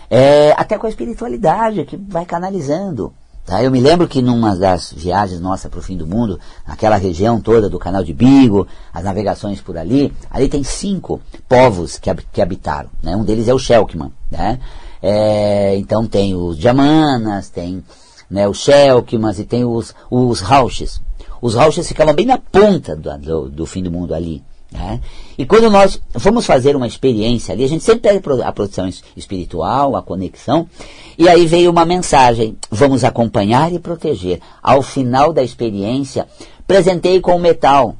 é, 0.09 0.53
até 0.57 0.77
com 0.77 0.87
a 0.87 0.89
espiritualidade 0.89 1.85
que 1.85 1.95
vai 1.95 2.25
canalizando. 2.25 3.13
Tá? 3.45 3.63
Eu 3.63 3.71
me 3.71 3.79
lembro 3.79 4.07
que 4.07 4.21
numa 4.21 4.55
das 4.55 4.93
viagens 4.93 5.39
nossas 5.39 5.71
para 5.71 5.79
o 5.79 5.83
fim 5.83 5.97
do 5.97 6.05
mundo, 6.05 6.39
naquela 6.67 6.97
região 6.97 7.41
toda 7.41 7.69
do 7.69 7.79
canal 7.79 8.03
de 8.03 8.13
Bigo, 8.13 8.67
as 8.93 9.03
navegações 9.03 9.59
por 9.59 9.77
ali, 9.77 10.13
ali 10.29 10.47
tem 10.47 10.63
cinco 10.63 11.19
povos 11.47 11.97
que, 11.97 12.13
que 12.31 12.41
habitaram. 12.41 12.89
Né? 13.01 13.15
Um 13.15 13.23
deles 13.23 13.47
é 13.47 13.53
o 13.53 13.59
Shelkman. 13.59 14.11
Né? 14.29 14.59
É, 15.01 15.75
então 15.77 16.05
tem 16.05 16.35
os 16.35 16.57
Jamanas, 16.57 17.49
tem 17.49 17.83
né, 18.29 18.47
os 18.47 18.59
Shelkmans 18.59 19.39
e 19.39 19.45
tem 19.45 19.65
os, 19.65 19.95
os 20.11 20.41
Rauches. 20.41 21.01
Os 21.41 21.55
Rauches 21.55 21.87
ficavam 21.87 22.13
bem 22.13 22.25
na 22.25 22.37
ponta 22.37 22.95
do, 22.95 23.17
do, 23.17 23.49
do 23.49 23.65
fim 23.65 23.81
do 23.81 23.91
mundo 23.91 24.13
ali. 24.13 24.43
Né? 24.71 24.99
E 25.37 25.45
quando 25.45 25.69
nós 25.69 25.99
fomos 26.17 26.45
fazer 26.45 26.75
uma 26.75 26.85
experiência 26.85 27.53
ali, 27.53 27.63
a 27.63 27.67
gente 27.67 27.83
sempre 27.83 28.01
pede 28.01 28.43
a 28.43 28.51
produção 28.51 28.87
espiritual, 29.15 29.95
a 29.95 30.01
conexão, 30.01 30.69
e 31.17 31.27
aí 31.27 31.47
veio 31.47 31.71
uma 31.71 31.85
mensagem: 31.85 32.55
vamos 32.69 33.03
acompanhar 33.03 33.73
e 33.73 33.79
proteger. 33.79 34.39
Ao 34.61 34.81
final 34.81 35.33
da 35.33 35.41
experiência, 35.41 36.27
presentei 36.67 37.19
com 37.19 37.37
metal. 37.39 37.95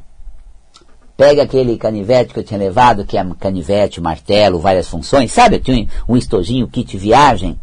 Pega 1.18 1.44
aquele 1.44 1.76
canivete 1.76 2.34
que 2.34 2.40
eu 2.40 2.44
tinha 2.46 2.60
levado, 2.60 3.04
que 3.04 3.18
é 3.18 3.26
canivete, 3.38 4.00
martelo, 4.00 4.60
várias 4.60 4.88
funções, 4.88 5.32
sabe? 5.34 5.58
Eu 5.58 5.62
tinha 5.62 5.88
um 6.08 6.16
estojinho, 6.16 6.68
kit 6.68 6.98
viagem, 6.98 7.60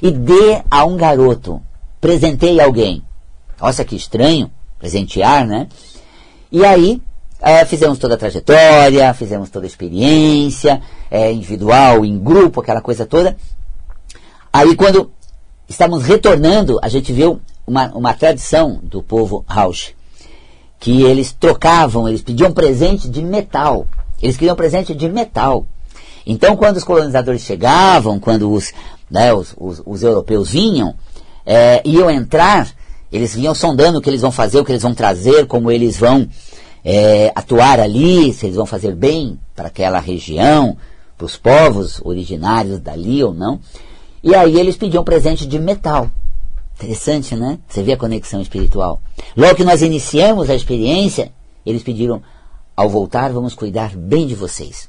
e 0.00 0.10
dê 0.10 0.62
a 0.70 0.86
um 0.86 0.96
garoto. 0.96 1.60
Presentei 2.00 2.60
alguém. 2.60 3.02
Nossa, 3.60 3.84
que 3.84 3.94
estranho, 3.94 4.50
presentear, 4.78 5.46
né? 5.46 5.68
E 6.50 6.64
aí, 6.64 7.02
é, 7.44 7.62
fizemos 7.66 7.98
toda 7.98 8.14
a 8.14 8.16
trajetória, 8.16 9.12
fizemos 9.12 9.50
toda 9.50 9.66
a 9.66 9.68
experiência, 9.68 10.80
é, 11.10 11.30
individual, 11.30 12.02
em 12.02 12.18
grupo, 12.18 12.62
aquela 12.62 12.80
coisa 12.80 13.04
toda. 13.04 13.36
Aí 14.50 14.74
quando 14.74 15.12
estamos 15.68 16.04
retornando, 16.04 16.78
a 16.82 16.88
gente 16.88 17.12
viu 17.12 17.42
uma, 17.66 17.88
uma 17.88 18.14
tradição 18.14 18.80
do 18.82 19.02
povo 19.02 19.44
Rausch, 19.46 19.94
que 20.80 21.02
eles 21.02 21.32
trocavam, 21.32 22.08
eles 22.08 22.22
pediam 22.22 22.50
presente 22.50 23.10
de 23.10 23.22
metal. 23.22 23.86
Eles 24.22 24.38
queriam 24.38 24.56
presente 24.56 24.94
de 24.94 25.06
metal. 25.10 25.66
Então, 26.26 26.56
quando 26.56 26.78
os 26.78 26.84
colonizadores 26.84 27.42
chegavam, 27.42 28.18
quando 28.18 28.50
os, 28.50 28.72
né, 29.10 29.34
os, 29.34 29.54
os, 29.58 29.82
os 29.84 30.02
europeus 30.02 30.50
vinham, 30.50 30.94
é, 31.44 31.82
iam 31.84 32.10
entrar, 32.10 32.70
eles 33.12 33.34
vinham 33.34 33.54
sondando 33.54 33.98
o 33.98 34.00
que 34.00 34.08
eles 34.08 34.22
vão 34.22 34.32
fazer, 34.32 34.60
o 34.60 34.64
que 34.64 34.72
eles 34.72 34.82
vão 34.82 34.94
trazer, 34.94 35.46
como 35.46 35.70
eles 35.70 35.98
vão 35.98 36.26
é, 36.84 37.32
atuar 37.34 37.80
ali, 37.80 38.32
se 38.32 38.46
eles 38.46 38.56
vão 38.56 38.66
fazer 38.66 38.94
bem 38.94 39.38
para 39.54 39.68
aquela 39.68 39.98
região, 39.98 40.76
para 41.16 41.24
os 41.24 41.36
povos 41.36 42.00
originários 42.04 42.78
dali 42.80 43.24
ou 43.24 43.32
não. 43.32 43.58
E 44.22 44.34
aí 44.34 44.58
eles 44.58 44.76
pediam 44.76 45.02
presente 45.02 45.46
de 45.46 45.58
metal. 45.58 46.10
Interessante, 46.76 47.34
né? 47.36 47.58
Você 47.68 47.82
vê 47.82 47.92
a 47.92 47.96
conexão 47.96 48.40
espiritual. 48.40 49.00
Logo 49.36 49.54
que 49.54 49.64
nós 49.64 49.80
iniciamos 49.80 50.50
a 50.50 50.54
experiência, 50.54 51.32
eles 51.64 51.82
pediram: 51.82 52.20
ao 52.76 52.88
voltar, 52.88 53.32
vamos 53.32 53.54
cuidar 53.54 53.96
bem 53.96 54.26
de 54.26 54.34
vocês. 54.34 54.88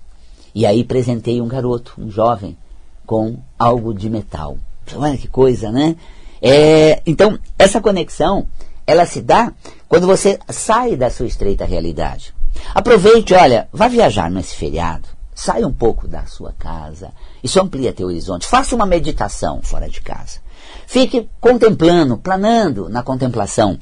E 0.53 0.65
aí 0.65 0.83
presentei 0.83 1.41
um 1.41 1.47
garoto, 1.47 1.93
um 1.97 2.09
jovem, 2.09 2.57
com 3.05 3.37
algo 3.57 3.93
de 3.93 4.09
metal. 4.09 4.57
Olha 4.95 5.17
que 5.17 5.27
coisa, 5.27 5.71
né? 5.71 5.95
É, 6.41 7.01
então, 7.05 7.39
essa 7.57 7.81
conexão, 7.81 8.47
ela 8.85 9.05
se 9.05 9.21
dá 9.21 9.53
quando 9.87 10.07
você 10.07 10.39
sai 10.49 10.95
da 10.95 11.09
sua 11.09 11.27
estreita 11.27 11.65
realidade. 11.65 12.33
Aproveite, 12.73 13.33
olha, 13.33 13.67
vá 13.71 13.87
viajar 13.87 14.29
nesse 14.29 14.55
feriado. 14.55 15.07
Saia 15.33 15.67
um 15.67 15.73
pouco 15.73 16.07
da 16.07 16.25
sua 16.25 16.53
casa. 16.57 17.11
Isso 17.43 17.61
amplia 17.61 17.91
teu 17.93 18.07
horizonte. 18.07 18.47
Faça 18.47 18.75
uma 18.75 18.85
meditação 18.85 19.61
fora 19.61 19.89
de 19.89 20.01
casa. 20.01 20.39
Fique 20.87 21.29
contemplando, 21.41 22.17
planando 22.17 22.87
na 22.87 23.03
contemplação 23.03 23.77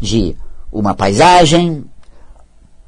de 0.00 0.36
uma 0.72 0.94
paisagem, 0.94 1.84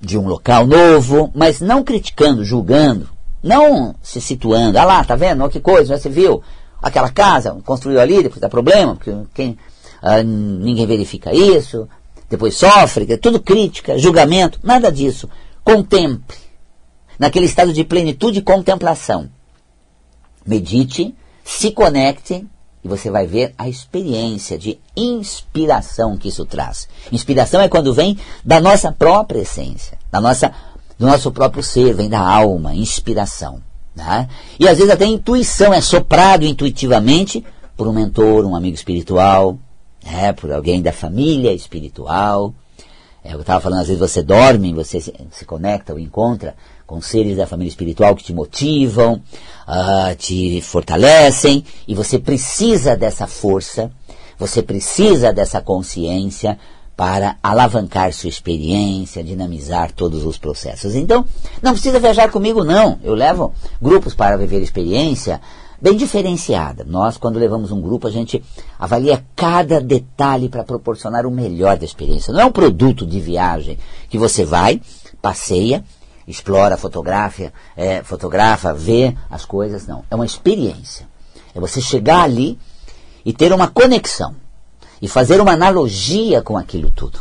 de 0.00 0.17
um 0.19 0.27
local 0.27 0.67
novo, 0.67 1.31
mas 1.35 1.61
não 1.61 1.83
criticando, 1.83 2.45
julgando, 2.45 3.09
não 3.43 3.95
se 4.03 4.21
situando. 4.21 4.79
Ah 4.79 4.85
lá, 4.85 5.05
tá 5.05 5.17
vendo? 5.17 5.43
Olha 5.43 5.50
que 5.50 5.61
coisa, 5.61 5.95
já 5.95 5.99
se 5.99 6.09
viu? 6.09 6.43
Aquela 6.81 7.11
casa 7.11 7.57
construiu 7.65 8.00
ali, 8.00 8.23
depois 8.23 8.41
dá 8.41 8.49
problema, 8.49 8.95
porque 8.95 9.12
quem, 9.35 9.59
ah, 10.00 10.23
ninguém 10.23 10.87
verifica 10.87 11.35
isso, 11.35 11.88
depois 12.29 12.57
sofre, 12.57 13.11
é 13.13 13.17
tudo 13.17 13.41
crítica, 13.41 13.99
julgamento, 13.99 14.61
nada 14.63 14.93
disso. 14.93 15.29
Contemple, 15.65 16.37
naquele 17.19 17.47
estado 17.47 17.73
de 17.73 17.85
plenitude 17.85 18.41
e 18.41 18.43
contemplação. 18.43 19.31
Medite, 20.47 21.15
se 21.45 21.71
conecte 21.71 22.47
e 22.85 22.89
você 22.89 23.11
vai 23.11 23.27
ver 23.27 23.55
a 23.57 23.69
experiência 23.69 24.59
de 24.59 24.79
inspiração 24.97 26.17
que 26.17 26.29
isso 26.29 26.45
traz. 26.45 26.89
Inspiração 27.11 27.61
é 27.61 27.69
quando 27.69 27.95
vem 27.95 28.19
da 28.45 28.61
nossa 28.61 28.93
própria 28.93 29.41
essência, 29.41 29.99
da 30.11 30.21
nossa, 30.21 30.53
do 30.99 31.07
nosso 31.07 31.33
próprio 31.33 31.63
ser, 31.63 31.95
vem 31.95 32.09
da 32.09 32.21
alma, 32.21 32.75
inspiração. 32.75 33.63
Né? 33.97 34.29
E 34.61 34.69
às 34.69 34.79
vezes 34.79 34.93
até 34.93 35.07
intuição, 35.07 35.73
é 35.73 35.81
soprado 35.81 36.45
intuitivamente 36.45 37.45
por 37.77 37.89
um 37.89 37.93
mentor, 37.93 38.45
um 38.45 38.55
amigo 38.55 38.75
espiritual, 38.75 39.59
é, 40.09 40.33
por 40.33 40.50
alguém 40.50 40.81
da 40.81 40.93
família 40.93 41.53
espiritual. 41.53 42.55
É, 43.23 43.35
eu 43.35 43.41
estava 43.41 43.61
falando, 43.61 43.81
às 43.81 43.88
vezes 43.88 44.00
você 44.00 44.23
dorme, 44.23 44.73
você 44.73 45.00
se, 45.00 45.12
se, 45.31 45.45
conecta 45.45 45.93
ou 45.93 45.99
encontra 45.99 46.55
com 46.87 47.00
seres 47.00 47.37
da 47.37 47.47
família 47.47 47.69
espiritual 47.69 48.17
que 48.17 48.25
te 48.25 48.33
motivam, 48.33 49.15
uh, 49.67 50.17
te 50.17 50.62
fortalecem, 50.62 51.62
e 51.87 51.95
você 51.95 52.19
precisa 52.19 52.97
dessa 52.97 53.27
força, 53.27 53.91
você 54.38 54.62
precisa 54.62 55.33
dessa 55.33 55.61
consciência 55.61 56.59
para 56.97 57.37
alavancar 57.43 58.12
sua 58.12 58.29
experiência, 58.29 59.23
dinamizar 59.23 59.93
todos 59.93 60.25
os 60.25 60.38
processos. 60.38 60.95
Então, 60.95 61.25
não 61.62 61.73
precisa 61.73 62.00
viajar 62.00 62.31
comigo, 62.31 62.65
não. 62.65 62.99
Eu 63.05 63.15
levo 63.15 63.53
grupos 63.81 64.15
para 64.15 64.37
viver 64.37 64.61
experiência 64.61 65.41
bem 65.81 65.97
diferenciada. 65.97 66.85
Nós, 66.85 67.17
quando 67.17 67.39
levamos 67.39 67.71
um 67.71 67.81
grupo, 67.81 68.07
a 68.07 68.11
gente 68.11 68.43
avalia 68.79 69.25
cada 69.35 69.81
detalhe 69.81 70.49
para 70.49 70.65
proporcionar 70.65 71.27
o 71.27 71.31
melhor 71.31 71.77
da 71.77 71.85
experiência. 71.85 72.33
Não 72.33 72.41
é 72.41 72.45
um 72.45 72.53
produto 72.53 73.07
de 73.07 73.21
viagem 73.21 73.79
que 74.09 74.19
você 74.19 74.45
vai, 74.45 74.81
passeia, 75.23 75.85
explora, 76.27 76.77
fotografa, 76.77 77.53
é, 77.77 78.03
fotografa, 78.03 78.75
vê 78.75 79.17
as 79.31 79.45
coisas. 79.45 79.87
Não. 79.87 80.05
É 80.11 80.15
uma 80.15 80.27
experiência. 80.27 81.09
É 81.55 81.61
você 81.61 81.81
chegar 81.81 82.23
ali 82.23 82.59
e 83.25 83.33
ter 83.33 83.53
uma 83.53 83.69
conexão 83.69 84.35
e 85.01 85.09
fazer 85.09 85.41
uma 85.41 85.53
analogia 85.53 86.43
com 86.43 86.57
aquilo 86.57 86.91
tudo. 86.91 87.21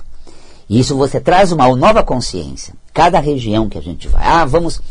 E 0.69 0.79
isso 0.79 0.97
você 0.97 1.19
traz 1.19 1.51
uma 1.51 1.73
nova 1.75 2.03
consciência. 2.03 2.73
Cada 2.93 3.19
região 3.19 3.69
que 3.69 3.77
a 3.77 3.81
gente 3.81 4.07
vai. 4.07 4.25
Ah, 4.25 4.43
vamos 4.43 4.81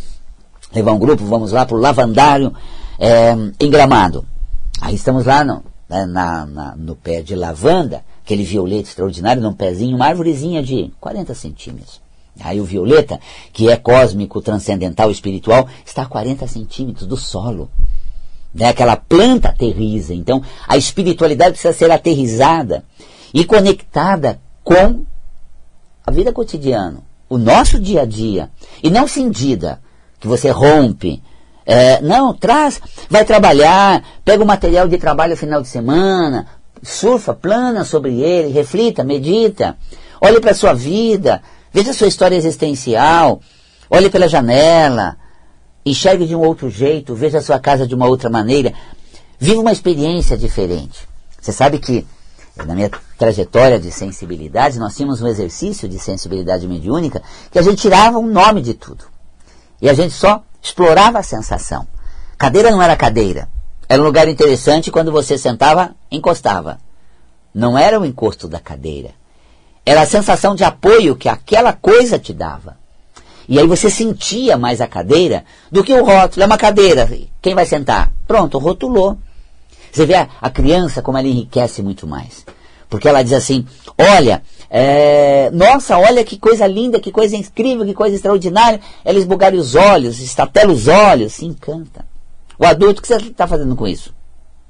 levar 0.73 0.93
um 0.93 0.99
grupo, 0.99 1.25
vamos 1.25 1.53
lá 1.53 1.67
para 1.67 1.77
o 1.77 1.81
lavandário 1.81 2.55
é, 2.99 3.33
em 3.61 3.71
Gramado. 3.71 4.27
Aí 4.81 4.95
estamos 4.95 5.25
lá 5.25 5.45
no, 5.45 5.65
né, 5.89 6.05
na, 6.07 6.47
na, 6.47 6.77
no 6.77 6.97
pé 6.97 7.23
de 7.23 7.35
lavanda, 7.35 8.05
aquele 8.25 8.45
violeta 8.45 8.89
extraordinário, 8.89 9.43
num 9.43 9.53
pezinho, 9.53 9.97
uma 9.97 10.07
árvorezinha 10.07 10.63
de 10.63 10.93
40 11.01 11.35
centímetros. 11.35 12.01
Aí 12.41 12.61
o 12.61 12.65
violeta, 12.65 13.19
que 13.53 13.71
é 13.71 13.77
cósmico, 13.77 14.43
transcendental, 14.43 15.11
espiritual, 15.11 15.67
está 15.85 16.03
a 16.03 16.07
40 16.07 16.47
centímetros 16.47 17.07
do 17.07 17.17
solo. 17.17 17.71
Né? 18.55 18.69
Aquela 18.69 18.97
planta 18.97 19.49
aterriza. 19.49 20.15
Então, 20.15 20.43
a 20.69 20.77
espiritualidade 20.77 21.53
precisa 21.53 21.73
ser 21.73 21.91
aterrizada 21.91 22.85
e 23.33 23.45
conectada 23.45 24.41
com 24.63 25.05
a 26.07 26.11
vida 26.11 26.33
cotidiana, 26.33 27.03
o 27.29 27.39
nosso 27.39 27.79
dia 27.81 28.03
a 28.03 28.05
dia. 28.05 28.51
E 28.83 28.91
não 28.91 29.09
cindida, 29.09 29.81
que 30.21 30.29
você 30.29 30.51
rompe, 30.51 31.23
é, 31.67 32.01
não, 32.01 32.33
traz, 32.33 32.81
vai 33.11 33.25
trabalhar, 33.25 34.03
pega 34.25 34.43
o 34.43 34.47
material 34.47 34.87
de 34.87 34.97
trabalho 34.97 35.37
final 35.37 35.61
de 35.61 35.69
semana, 35.69 36.47
surfa, 36.83 37.35
plana 37.35 37.85
sobre 37.85 38.21
ele, 38.21 38.53
reflita, 38.53 39.03
medita, 39.03 39.77
olhe 40.21 40.41
para 40.41 40.53
a 40.53 40.55
sua 40.55 40.73
vida, 40.73 41.43
veja 41.73 41.91
a 41.91 41.95
sua 41.95 42.07
história 42.07 42.37
existencial, 42.37 43.41
olhe 43.91 44.09
pela 44.09 44.29
janela, 44.29 45.17
enxergue 45.85 46.27
de 46.27 46.37
um 46.37 46.41
outro 46.41 46.71
jeito, 46.71 47.15
veja 47.17 47.39
a 47.39 47.43
sua 47.43 47.59
casa 47.59 47.87
de 47.87 47.95
uma 47.95 48.07
outra 48.07 48.31
maneira, 48.31 48.73
viva 49.39 49.61
uma 49.61 49.73
experiência 49.73 50.39
diferente. 50.39 51.09
Você 51.41 51.53
sabe 51.53 51.79
que 51.81 52.07
na 52.65 52.75
minha 52.75 52.91
trajetória 53.19 53.79
de 53.79 53.91
sensibilidade, 53.91 54.79
nós 54.79 54.97
tínhamos 54.97 55.21
um 55.21 55.27
exercício 55.27 55.89
de 55.89 55.99
sensibilidade 55.99 56.67
mediúnica 56.67 57.23
que 57.51 57.59
a 57.59 57.63
gente 57.63 57.83
tirava 57.83 58.19
um 58.19 58.27
nome 58.27 58.63
de 58.63 58.73
tudo. 58.73 59.05
E 59.83 59.91
a 59.91 59.93
gente 59.93 60.15
só 60.15 60.43
explorava 60.67 61.21
a 61.21 61.23
sensação. 61.23 61.87
Cadeira 62.37 62.71
não 62.71 62.83
era 62.83 62.97
cadeira. 62.97 63.49
Era 63.89 64.03
um 64.03 64.05
lugar 64.05 64.29
interessante 64.29 64.91
quando 64.91 65.13
você 65.13 65.39
sentava, 65.39 65.95
encostava. 66.11 66.79
Não 67.55 67.79
era 67.79 68.01
o 68.01 68.05
encosto 68.05 68.49
da 68.49 68.59
cadeira. 68.59 69.11
Era 69.85 70.03
a 70.03 70.07
sensação 70.07 70.57
de 70.57 70.65
apoio 70.65 71.15
que 71.15 71.29
aquela 71.29 71.73
coisa 71.73 72.19
te 72.19 72.33
dava. 72.35 72.77
E 73.49 73.61
aí 73.61 73.67
você 73.67 73.89
sentia 73.89 74.59
mais 74.59 74.81
a 74.81 74.89
cadeira 74.89 75.45
do 75.71 75.85
que 75.85 75.93
o 75.93 76.05
rótulo. 76.05 76.43
É 76.43 76.47
uma 76.47 76.59
cadeira. 76.59 77.09
Quem 77.41 77.55
vai 77.55 77.65
sentar? 77.65 78.13
Pronto, 78.27 78.59
rotulou. 78.59 79.17
Você 79.93 80.05
vê 80.05 80.15
a, 80.15 80.29
a 80.43 80.51
criança 80.51 81.01
como 81.01 81.17
ela 81.17 81.29
enriquece 81.29 81.81
muito 81.81 82.09
mais. 82.09 82.45
Porque 82.91 83.09
ela 83.09 83.23
diz 83.23 83.33
assim, 83.33 83.65
olha, 83.97 84.43
é, 84.79 85.51
nossa, 85.53 85.97
olha 85.97 86.23
que 86.23 86.37
coisa 86.37 86.67
linda, 86.67 87.01
que 87.01 87.11
coisa 87.11 87.35
incrível, 87.35 87.87
que 87.87 87.95
coisa 87.95 88.15
extraordinária. 88.15 88.79
Ela 89.03 89.19
esbugalha 89.19 89.59
os 89.59 89.75
olhos, 89.75 90.21
estatela 90.21 90.71
os 90.71 90.87
olhos, 90.87 91.33
se 91.33 91.47
encanta. 91.47 92.05
O 92.59 92.67
adulto, 92.67 92.99
o 92.99 93.03
que 93.03 93.09
você 93.09 93.17
está 93.17 93.47
fazendo 93.47 93.75
com 93.75 93.89
isso? 93.89 94.13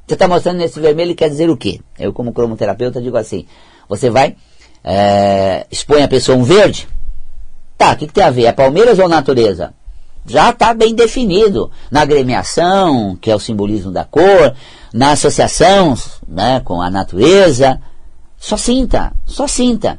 Você 0.07 0.15
está 0.15 0.29
mostrando 0.29 0.59
nesse 0.59 0.79
vermelho 0.79 1.13
quer 1.17 1.29
dizer 1.29 1.51
o 1.51 1.57
quê? 1.57 1.81
Eu, 1.99 2.13
como 2.13 2.33
cromoterapeuta, 2.33 3.03
digo 3.03 3.17
assim: 3.17 3.47
você 3.89 4.09
vai, 4.09 4.37
é, 4.85 5.67
expõe 5.73 6.05
a 6.05 6.09
pessoa 6.09 6.39
um 6.39 6.45
verde. 6.45 6.87
Tá, 7.77 7.91
o 7.91 7.97
que, 7.97 8.07
que 8.07 8.13
tem 8.13 8.23
a 8.23 8.31
ver? 8.31 8.45
É 8.45 8.53
Palmeiras 8.53 9.01
ou 9.01 9.09
natureza? 9.09 9.75
Já 10.25 10.51
está 10.51 10.73
bem 10.73 10.95
definido. 10.95 11.69
Na 11.91 12.03
agremiação, 12.03 13.19
que 13.21 13.29
é 13.29 13.35
o 13.35 13.41
simbolismo 13.41 13.91
da 13.91 14.05
cor, 14.05 14.55
na 14.95 15.11
associação 15.11 15.97
né, 16.29 16.61
com 16.65 16.81
a 16.81 16.89
natureza. 16.89 17.81
Só 18.39 18.57
sinta, 18.57 19.13
só 19.25 19.47
sinta. 19.47 19.99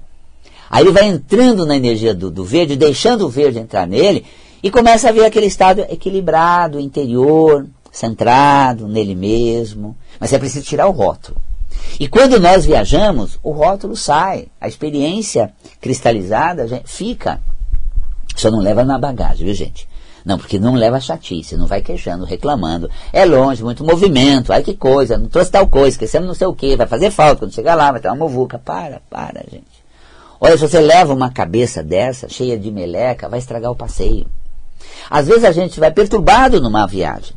Aí 0.70 0.84
ele 0.84 0.92
vai 0.92 1.06
entrando 1.06 1.66
na 1.66 1.76
energia 1.76 2.14
do, 2.14 2.30
do 2.30 2.44
verde, 2.44 2.76
deixando 2.76 3.26
o 3.26 3.30
verde 3.30 3.60
entrar 3.60 3.88
nele, 3.88 4.26
e 4.62 4.70
começa 4.70 5.10
a 5.10 5.12
ver 5.12 5.26
aquele 5.26 5.46
estado 5.46 5.82
equilibrado, 5.90 6.80
interior, 6.80 7.66
centrado 7.92 8.88
nele 8.88 9.16
mesmo. 9.16 9.96
Mas 10.20 10.34
é 10.34 10.40
preciso 10.40 10.66
tirar 10.66 10.88
o 10.88 10.92
rótulo. 10.92 11.40
E 12.00 12.08
quando 12.08 12.40
nós 12.40 12.66
viajamos, 12.66 13.40
o 13.42 13.52
rótulo 13.52 13.96
sai, 13.96 14.48
a 14.60 14.68
experiência 14.68 15.54
cristalizada 15.80 16.82
fica. 16.86 17.40
Só 18.36 18.52
não 18.52 18.60
leva 18.60 18.84
na 18.84 19.00
bagagem, 19.00 19.46
viu 19.46 19.56
gente? 19.56 19.88
Não, 20.28 20.38
porque 20.38 20.60
não 20.60 20.76
leva 20.76 21.00
chatice, 21.00 21.56
não 21.56 21.68
vai 21.68 21.82
queixando, 21.82 22.26
reclamando. 22.26 22.92
É 23.14 23.24
longe, 23.24 23.64
muito 23.64 23.82
movimento, 23.82 24.52
ai 24.52 24.62
que 24.62 24.76
coisa, 24.76 25.18
não 25.18 25.30
trouxe 25.30 25.50
tal 25.50 25.66
coisa, 25.68 25.88
esquecemos 25.88 26.28
não 26.28 26.36
sei 26.36 26.46
o 26.46 26.54
que, 26.54 26.76
vai 26.76 26.86
fazer 26.86 27.12
falta, 27.12 27.38
quando 27.38 27.54
chegar 27.54 27.76
lá 27.76 27.94
vai 27.94 28.02
ter 28.02 28.10
uma 28.10 28.18
movuca. 28.18 28.60
Para, 28.60 29.02
para, 29.10 29.42
gente. 29.50 29.86
Olha, 30.38 30.58
se 30.58 30.68
você 30.68 30.82
leva 30.82 31.14
uma 31.14 31.32
cabeça 31.32 31.82
dessa, 31.82 32.28
cheia 32.28 32.60
de 32.60 32.70
meleca, 32.70 33.30
vai 33.30 33.40
estragar 33.40 33.72
o 33.72 33.76
passeio. 33.76 34.28
Às 35.10 35.28
vezes 35.28 35.46
a 35.46 35.54
gente 35.54 35.80
vai 35.80 35.92
perturbado 35.92 36.60
numa 36.60 36.86
viagem. 36.86 37.34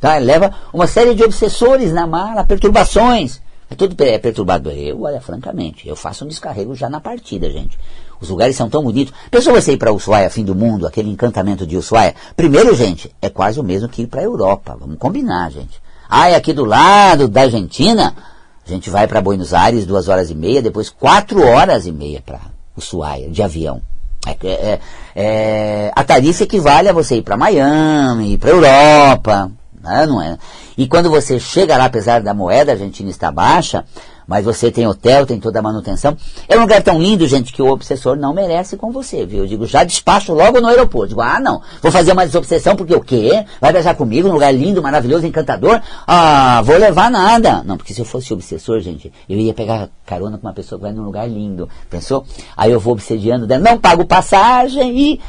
Tá? 0.00 0.18
Leva 0.18 0.52
uma 0.72 0.88
série 0.88 1.14
de 1.14 1.22
obsessores 1.22 1.92
na 1.92 2.08
mala, 2.08 2.42
perturbações. 2.42 3.40
É 3.70 3.76
tudo 3.76 3.94
é 4.02 4.18
perturbado. 4.18 4.72
Eu, 4.72 5.02
olha, 5.02 5.20
francamente, 5.20 5.86
eu 5.86 5.94
faço 5.94 6.24
um 6.24 6.28
descarrego 6.28 6.74
já 6.74 6.90
na 6.90 7.00
partida, 7.00 7.48
gente. 7.48 7.78
Os 8.20 8.28
lugares 8.28 8.54
são 8.54 8.68
tão 8.68 8.82
bonitos. 8.82 9.14
Pensou 9.30 9.54
você 9.54 9.72
ir 9.72 9.76
para 9.76 9.92
Ushuaia, 9.92 10.28
fim 10.28 10.44
do 10.44 10.54
mundo, 10.54 10.86
aquele 10.86 11.10
encantamento 11.10 11.66
de 11.66 11.76
Ushuaia? 11.76 12.14
Primeiro, 12.36 12.74
gente, 12.74 13.14
é 13.20 13.30
quase 13.30 13.58
o 13.58 13.64
mesmo 13.64 13.88
que 13.88 14.02
ir 14.02 14.06
para 14.06 14.20
a 14.20 14.24
Europa. 14.24 14.76
Vamos 14.78 14.98
combinar, 14.98 15.50
gente. 15.50 15.80
Ah, 16.08 16.28
é 16.28 16.34
aqui 16.34 16.52
do 16.52 16.64
lado 16.64 17.28
da 17.28 17.42
Argentina. 17.42 18.14
A 18.66 18.68
gente 18.68 18.90
vai 18.90 19.06
para 19.08 19.20
Buenos 19.20 19.54
Aires 19.54 19.86
duas 19.86 20.08
horas 20.08 20.30
e 20.30 20.34
meia, 20.34 20.60
depois 20.60 20.90
quatro 20.90 21.42
horas 21.42 21.86
e 21.86 21.92
meia 21.92 22.22
para 22.24 22.40
Ushuaia, 22.76 23.30
de 23.30 23.42
avião. 23.42 23.80
É, 24.26 24.36
é, 24.46 24.80
é, 25.16 25.92
a 25.96 26.04
tarifa 26.04 26.44
equivale 26.44 26.88
a 26.88 26.92
você 26.92 27.16
ir 27.16 27.22
para 27.22 27.38
Miami, 27.38 28.36
para 28.36 28.50
Europa, 28.50 29.50
né? 29.82 30.06
não 30.06 30.20
é? 30.20 30.36
E 30.76 30.86
quando 30.86 31.08
você 31.08 31.40
chega 31.40 31.76
lá, 31.76 31.86
apesar 31.86 32.20
da 32.20 32.34
moeda 32.34 32.72
argentina 32.72 33.08
estar 33.08 33.32
baixa, 33.32 33.84
mas 34.30 34.44
você 34.44 34.70
tem 34.70 34.86
hotel, 34.86 35.26
tem 35.26 35.40
toda 35.40 35.58
a 35.58 35.62
manutenção. 35.62 36.16
É 36.48 36.56
um 36.56 36.60
lugar 36.60 36.80
tão 36.84 37.02
lindo, 37.02 37.26
gente, 37.26 37.52
que 37.52 37.60
o 37.60 37.66
obsessor 37.66 38.14
não 38.14 38.32
merece 38.32 38.76
com 38.76 38.92
você, 38.92 39.26
viu? 39.26 39.40
Eu 39.40 39.46
digo, 39.48 39.66
já 39.66 39.82
despacho 39.82 40.32
logo 40.32 40.60
no 40.60 40.68
aeroporto. 40.68 41.08
Digo, 41.08 41.20
ah, 41.20 41.40
não, 41.40 41.60
vou 41.82 41.90
fazer 41.90 42.12
uma 42.12 42.24
desobsessão 42.24 42.76
porque 42.76 42.94
o 42.94 43.00
quê? 43.00 43.44
Vai 43.60 43.72
viajar 43.72 43.96
comigo 43.96 44.28
num 44.28 44.34
lugar 44.34 44.54
lindo, 44.54 44.80
maravilhoso, 44.80 45.26
encantador? 45.26 45.82
Ah, 46.06 46.62
vou 46.64 46.76
levar 46.76 47.10
nada. 47.10 47.64
Não, 47.64 47.76
porque 47.76 47.92
se 47.92 48.00
eu 48.00 48.04
fosse 48.04 48.32
obsessor, 48.32 48.78
gente, 48.78 49.12
eu 49.28 49.36
ia 49.36 49.52
pegar 49.52 49.88
carona 50.06 50.38
com 50.38 50.46
uma 50.46 50.54
pessoa 50.54 50.78
que 50.78 50.84
vai 50.84 50.92
num 50.92 51.02
lugar 51.02 51.28
lindo. 51.28 51.68
Pensou? 51.90 52.24
Aí 52.56 52.70
eu 52.70 52.78
vou 52.78 52.92
obsediando 52.92 53.48
dela, 53.48 53.68
não 53.68 53.78
pago 53.78 54.04
passagem 54.04 54.96
e 54.96 55.20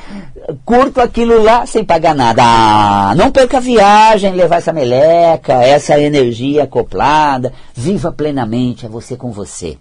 curto 0.64 1.02
aquilo 1.02 1.42
lá 1.42 1.66
sem 1.66 1.84
pagar 1.84 2.14
nada. 2.14 2.44
Ah, 2.46 3.16
não 3.16 3.32
perca 3.32 3.58
a 3.58 3.60
viagem, 3.60 4.34
levar 4.34 4.58
essa 4.58 4.72
meleca, 4.72 5.54
essa 5.54 6.00
energia 6.00 6.66
acoplada. 6.66 7.52
Viva 7.82 8.12
plenamente 8.12 8.88
você 8.88 9.18
com 9.18 9.32
você. 9.32 9.76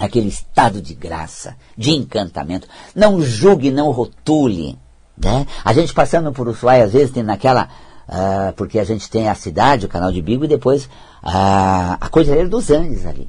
Aquele 0.00 0.28
estado 0.28 0.80
de 0.80 0.94
graça, 0.94 1.54
de 1.76 1.90
encantamento. 1.90 2.66
Não 2.96 3.20
julgue, 3.20 3.70
não 3.70 3.90
rotule. 3.90 4.78
Né? 5.22 5.46
A 5.62 5.74
gente 5.74 5.92
passando 5.92 6.32
por 6.32 6.48
Ushuaia, 6.48 6.84
às 6.84 6.94
vezes 6.94 7.10
tem 7.10 7.22
naquela. 7.22 7.68
Uh, 8.08 8.54
porque 8.56 8.78
a 8.78 8.84
gente 8.84 9.10
tem 9.10 9.28
a 9.28 9.34
cidade, 9.34 9.84
o 9.84 9.90
canal 9.90 10.10
de 10.10 10.22
Bigo, 10.22 10.46
e 10.46 10.48
depois 10.48 10.86
uh, 10.86 11.98
a 12.00 12.08
Cordilheira 12.10 12.48
dos 12.48 12.70
Andes 12.70 13.04
ali. 13.04 13.28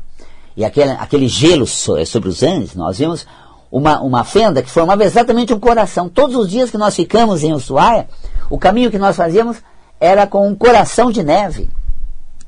E 0.56 0.64
aquele, 0.64 0.92
aquele 0.92 1.28
gelo 1.28 1.66
eh, 1.98 2.06
sobre 2.06 2.30
os 2.30 2.42
Andes, 2.42 2.76
nós 2.76 3.00
vimos 3.00 3.28
uma, 3.70 4.00
uma 4.00 4.24
fenda 4.24 4.64
que 4.64 4.72
formava 4.72 5.04
exatamente 5.04 5.54
um 5.54 5.60
coração. 5.60 6.08
Todos 6.08 6.38
os 6.38 6.50
dias 6.50 6.72
que 6.72 6.78
nós 6.78 6.96
ficamos 6.96 7.44
em 7.44 7.52
Ushuaia, 7.52 8.08
o 8.50 8.58
caminho 8.58 8.90
que 8.90 8.98
nós 8.98 9.18
fazíamos 9.18 9.58
era 10.00 10.26
com 10.26 10.48
um 10.48 10.56
coração 10.56 11.12
de 11.12 11.22
neve, 11.22 11.70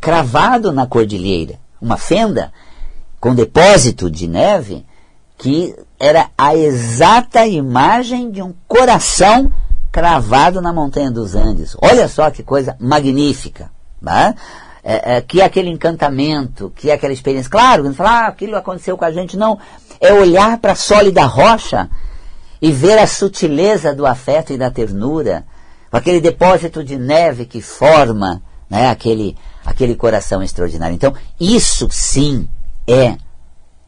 cravado 0.06 0.72
na 0.72 0.86
cordilheira 0.86 1.56
uma 1.82 1.98
fenda 1.98 2.54
com 3.20 3.34
depósito 3.34 4.08
de 4.08 4.28
neve 4.28 4.86
que 5.36 5.76
era 6.00 6.30
a 6.38 6.56
exata 6.56 7.48
imagem 7.48 8.30
de 8.30 8.40
um 8.40 8.54
coração 8.68 9.52
cravado 9.92 10.62
na 10.62 10.72
montanha 10.72 11.10
dos 11.10 11.34
Andes. 11.34 11.76
Olha 11.82 12.08
só 12.08 12.30
que 12.30 12.44
coisa 12.44 12.78
magnífica. 12.80 13.72
Né? 14.00 14.36
É, 14.84 15.16
é, 15.16 15.22
que 15.22 15.42
é 15.42 15.46
aquele 15.46 15.72
encantamento, 15.72 16.72
que 16.76 16.92
é 16.92 16.94
aquela 16.94 17.12
experiência. 17.12 17.50
Claro, 17.50 17.84
não 17.84 17.94
fala, 17.96 18.12
ah, 18.12 18.28
aquilo 18.28 18.56
aconteceu 18.56 18.96
com 18.96 19.06
a 19.06 19.12
gente. 19.12 19.36
Não, 19.36 19.58
é 20.00 20.14
olhar 20.14 20.60
para 20.60 20.74
a 20.74 20.76
sólida 20.76 21.26
rocha 21.26 21.90
e 22.62 22.72
ver 22.72 23.00
a 23.00 23.08
sutileza 23.08 23.92
do 23.96 24.06
afeto 24.06 24.54
e 24.54 24.58
da 24.58 24.70
ternura, 24.70 25.44
aquele 25.92 26.22
depósito 26.22 26.84
de 26.84 26.96
neve 26.96 27.46
que 27.46 27.60
forma 27.60 28.44
né, 28.70 28.90
aquele, 28.90 29.36
aquele 29.66 29.96
coração 29.96 30.44
extraordinário. 30.44 30.96
Então, 30.96 31.14
isso 31.40 31.88
sim 31.90 32.48
é 32.88 33.18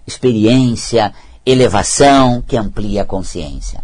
experiência, 0.06 1.14
elevação 1.46 2.44
que 2.46 2.58
amplia 2.58 3.04
a 3.04 3.06
consciência. 3.06 3.82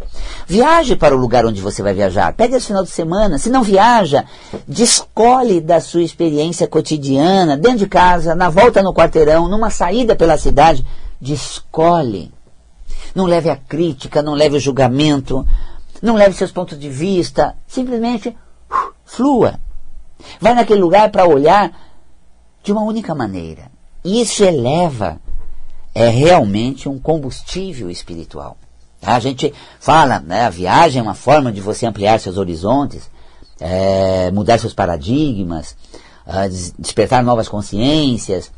Viaje 0.47 0.95
para 0.95 1.15
o 1.15 1.17
lugar 1.17 1.45
onde 1.45 1.61
você 1.61 1.81
vai 1.81 1.93
viajar. 1.93 2.33
Pega 2.33 2.57
esse 2.57 2.67
final 2.67 2.83
de 2.83 2.89
semana. 2.89 3.37
Se 3.37 3.49
não 3.49 3.63
viaja, 3.63 4.25
descole 4.67 5.61
da 5.61 5.79
sua 5.79 6.01
experiência 6.01 6.67
cotidiana, 6.67 7.55
dentro 7.55 7.79
de 7.79 7.87
casa, 7.87 8.35
na 8.35 8.49
volta 8.49 8.81
no 8.81 8.93
quarteirão, 8.93 9.47
numa 9.47 9.69
saída 9.69 10.15
pela 10.15 10.37
cidade. 10.37 10.85
Descole. 11.21 12.33
Não 13.15 13.25
leve 13.25 13.49
a 13.49 13.55
crítica, 13.55 14.21
não 14.21 14.33
leve 14.33 14.57
o 14.57 14.59
julgamento, 14.59 15.45
não 16.01 16.15
leve 16.15 16.35
seus 16.35 16.51
pontos 16.51 16.77
de 16.77 16.89
vista. 16.89 17.55
Simplesmente 17.67 18.29
uh, 18.29 18.93
flua. 19.05 19.59
Vai 20.39 20.53
naquele 20.53 20.81
lugar 20.81 21.09
para 21.11 21.25
olhar 21.25 21.71
de 22.63 22.71
uma 22.71 22.81
única 22.81 23.13
maneira. 23.13 23.69
E 24.03 24.21
isso 24.21 24.43
eleva, 24.43 25.19
é 25.93 26.07
realmente 26.07 26.89
um 26.89 26.97
combustível 26.97 27.89
espiritual. 27.89 28.57
A 29.01 29.19
gente 29.19 29.53
fala, 29.79 30.19
né, 30.19 30.45
a 30.45 30.49
viagem 30.49 30.99
é 30.99 31.03
uma 31.03 31.13
forma 31.13 31.51
de 31.51 31.59
você 31.59 31.85
ampliar 31.85 32.19
seus 32.19 32.37
horizontes, 32.37 33.11
é, 33.59 34.31
mudar 34.31 34.57
seus 34.57 34.73
paradigmas, 34.73 35.75
é, 36.25 36.47
despertar 36.79 37.21
novas 37.21 37.49
consciências 37.49 38.49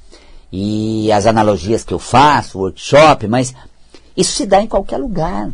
e 0.51 1.11
as 1.11 1.25
analogias 1.25 1.83
que 1.83 1.93
eu 1.93 1.99
faço, 1.99 2.59
workshop, 2.59 3.27
mas 3.27 3.53
isso 4.15 4.33
se 4.33 4.45
dá 4.45 4.61
em 4.61 4.67
qualquer 4.67 4.97
lugar. 4.97 5.49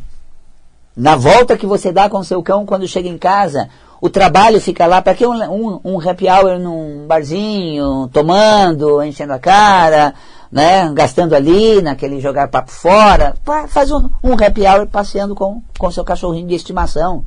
Na 0.95 1.15
volta 1.15 1.57
que 1.57 1.65
você 1.65 1.91
dá 1.91 2.09
com 2.09 2.21
seu 2.21 2.43
cão 2.43 2.65
quando 2.65 2.87
chega 2.87 3.07
em 3.07 3.17
casa, 3.17 3.69
o 4.01 4.09
trabalho 4.09 4.59
fica 4.59 4.87
lá, 4.87 4.99
para 4.99 5.13
que 5.13 5.27
um, 5.27 5.31
um, 5.31 5.79
um, 5.85 6.09
happy 6.09 6.27
hour 6.27 6.57
num 6.57 7.05
barzinho, 7.05 8.09
tomando, 8.11 9.03
enchendo 9.03 9.33
a 9.33 9.37
cara, 9.37 10.15
né, 10.51 10.91
gastando 10.91 11.35
ali, 11.35 11.83
naquele 11.83 12.19
jogar 12.19 12.47
papo 12.47 12.71
fora, 12.71 13.35
faz 13.69 13.91
um, 13.91 14.09
um 14.23 14.33
happy 14.33 14.65
hour 14.65 14.87
passeando 14.87 15.35
com, 15.35 15.61
com 15.77 15.91
seu 15.91 16.03
cachorrinho 16.03 16.47
de 16.47 16.55
estimação. 16.55 17.23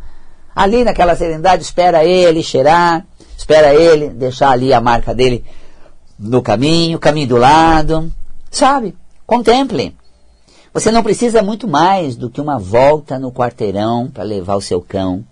Ali 0.53 0.83
naquela 0.83 1.15
serenidade, 1.15 1.63
espera 1.63 2.05
ele 2.05 2.43
cheirar, 2.43 3.07
espera 3.39 3.73
ele 3.73 4.09
deixar 4.09 4.51
ali 4.51 4.75
a 4.75 4.81
marca 4.81 5.15
dele 5.15 5.45
no 6.19 6.43
caminho, 6.43 6.99
caminho 6.99 7.29
do 7.29 7.37
lado, 7.37 8.13
sabe? 8.51 8.97
Contemple. 9.25 9.97
Você 10.73 10.91
não 10.91 11.05
precisa 11.05 11.41
muito 11.41 11.69
mais 11.69 12.17
do 12.17 12.29
que 12.29 12.41
uma 12.41 12.59
volta 12.59 13.17
no 13.17 13.31
quarteirão 13.31 14.11
para 14.13 14.25
levar 14.25 14.57
o 14.57 14.61
seu 14.61 14.81
cão 14.81 15.25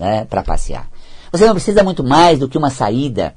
né, 0.00 0.24
para 0.24 0.42
passear. 0.42 0.88
Você 1.30 1.44
não 1.44 1.52
precisa 1.52 1.84
muito 1.84 2.02
mais 2.02 2.38
do 2.38 2.48
que 2.48 2.56
uma 2.56 2.70
saída, 2.70 3.34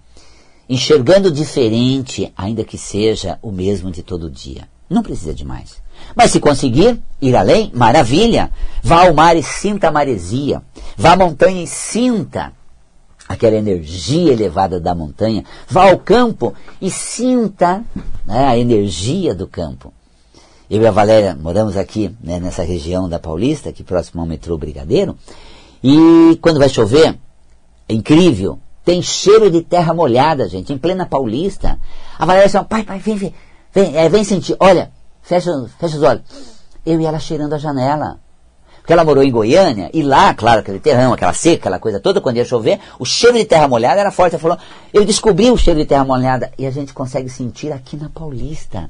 enxergando 0.70 1.30
diferente, 1.30 2.32
ainda 2.38 2.64
que 2.64 2.78
seja 2.78 3.38
o 3.42 3.52
mesmo 3.52 3.92
de 3.92 4.02
todo 4.02 4.32
dia. 4.32 4.68
Não 4.90 5.04
precisa 5.04 5.34
de 5.34 5.44
mais. 5.44 5.84
Mas 6.16 6.32
se 6.32 6.40
conseguir 6.40 7.00
ir 7.22 7.36
além, 7.36 7.70
maravilha. 7.76 8.50
Vá 8.82 9.06
ao 9.06 9.14
mar 9.14 9.36
e 9.36 9.44
sinta 9.44 9.90
a 9.90 9.92
maresia. 9.92 10.62
Vá 10.98 11.12
à 11.12 11.18
montanha 11.18 11.64
e 11.64 11.68
sinta 11.68 12.54
aquela 13.28 13.58
energia 13.58 14.32
elevada 14.32 14.80
da 14.80 14.96
montanha. 14.96 15.44
Vá 15.68 15.90
ao 15.90 16.00
campo 16.00 16.54
e 16.82 16.90
sinta 16.90 17.84
né, 18.26 18.48
a 18.48 18.58
energia 18.58 19.36
do 19.36 19.48
campo. 19.48 19.94
Eu 20.70 20.82
e 20.82 20.88
a 20.88 20.92
Valéria 20.92 21.38
moramos 21.40 21.76
aqui 21.76 22.16
né, 22.24 22.40
nessa 22.40 22.64
região 22.64 23.10
da 23.10 23.20
Paulista, 23.20 23.70
aqui 23.70 23.84
próximo 23.84 24.22
ao 24.22 24.28
metrô 24.28 24.58
Brigadeiro, 24.58 25.16
e 25.84 26.38
quando 26.42 26.60
vai 26.60 26.70
chover, 26.70 27.20
é 27.90 27.94
incrível, 27.94 28.60
tem 28.86 29.02
cheiro 29.02 29.52
de 29.52 29.62
terra 29.62 29.94
molhada, 29.94 30.48
gente, 30.48 30.72
em 30.72 30.78
plena 30.78 31.06
Paulista. 31.06 31.78
A 32.18 32.26
Valéria 32.26 32.50
fala, 32.50 32.66
pai, 32.66 32.84
pai, 32.84 33.00
vem, 33.00 33.16
vem, 33.16 33.34
vem, 33.74 33.98
é, 33.98 34.08
vem 34.08 34.24
sentir, 34.24 34.56
olha, 34.60 34.92
fecha, 35.22 35.52
fecha 35.80 35.98
os 35.98 36.04
olhos. 36.04 36.24
Eu 36.86 37.00
e 37.00 37.06
ela 37.06 37.20
cheirando 37.20 37.54
a 37.54 37.58
janela. 37.58 38.20
Porque 38.78 38.92
ela 38.92 39.06
morou 39.06 39.24
em 39.24 39.32
Goiânia, 39.32 39.90
e 39.94 40.04
lá, 40.04 40.34
claro, 40.34 40.60
aquele 40.60 40.80
terrão, 40.80 41.14
aquela 41.14 41.32
seca, 41.32 41.62
aquela 41.62 41.80
coisa 41.80 42.02
toda, 42.02 42.20
quando 42.20 42.36
ia 42.36 42.44
chover, 42.44 42.80
o 43.00 43.06
cheiro 43.06 43.38
de 43.38 43.46
terra 43.46 43.66
molhada 43.66 44.02
era 44.02 44.12
forte. 44.12 44.36
Ela 44.36 44.42
falou, 44.42 44.58
eu 44.94 45.06
descobri 45.06 45.50
o 45.50 45.58
cheiro 45.58 45.80
de 45.80 45.86
terra 45.86 46.04
molhada, 46.04 46.52
e 46.58 46.66
a 46.66 46.72
gente 46.72 46.94
consegue 46.94 47.30
sentir 47.30 47.72
aqui 47.72 47.96
na 47.96 48.10
Paulista, 48.10 48.90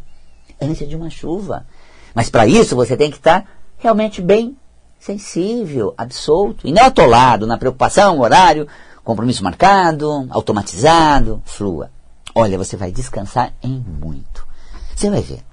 antes 0.59 0.89
de 0.89 0.95
uma 0.95 1.11
chuva. 1.11 1.67
Mas 2.15 2.29
para 2.29 2.47
isso 2.47 2.75
você 2.75 2.97
tem 2.97 3.11
que 3.11 3.17
estar 3.17 3.45
realmente 3.77 4.19
bem 4.19 4.57
sensível, 5.03 5.93
absolto, 5.97 6.65
e 6.65 6.71
não 6.71 6.85
atolado 6.85 7.45
na 7.45 7.57
preocupação, 7.57 8.21
horário, 8.21 8.65
compromisso 9.03 9.43
marcado, 9.43 10.25
automatizado, 10.29 11.41
flua. 11.43 11.91
Olha, 12.33 12.57
você 12.57 12.77
vai 12.77 12.89
descansar 12.89 13.53
em 13.61 13.83
muito. 14.01 14.47
Você 14.95 15.09
vai 15.09 15.19
ver. 15.19 15.43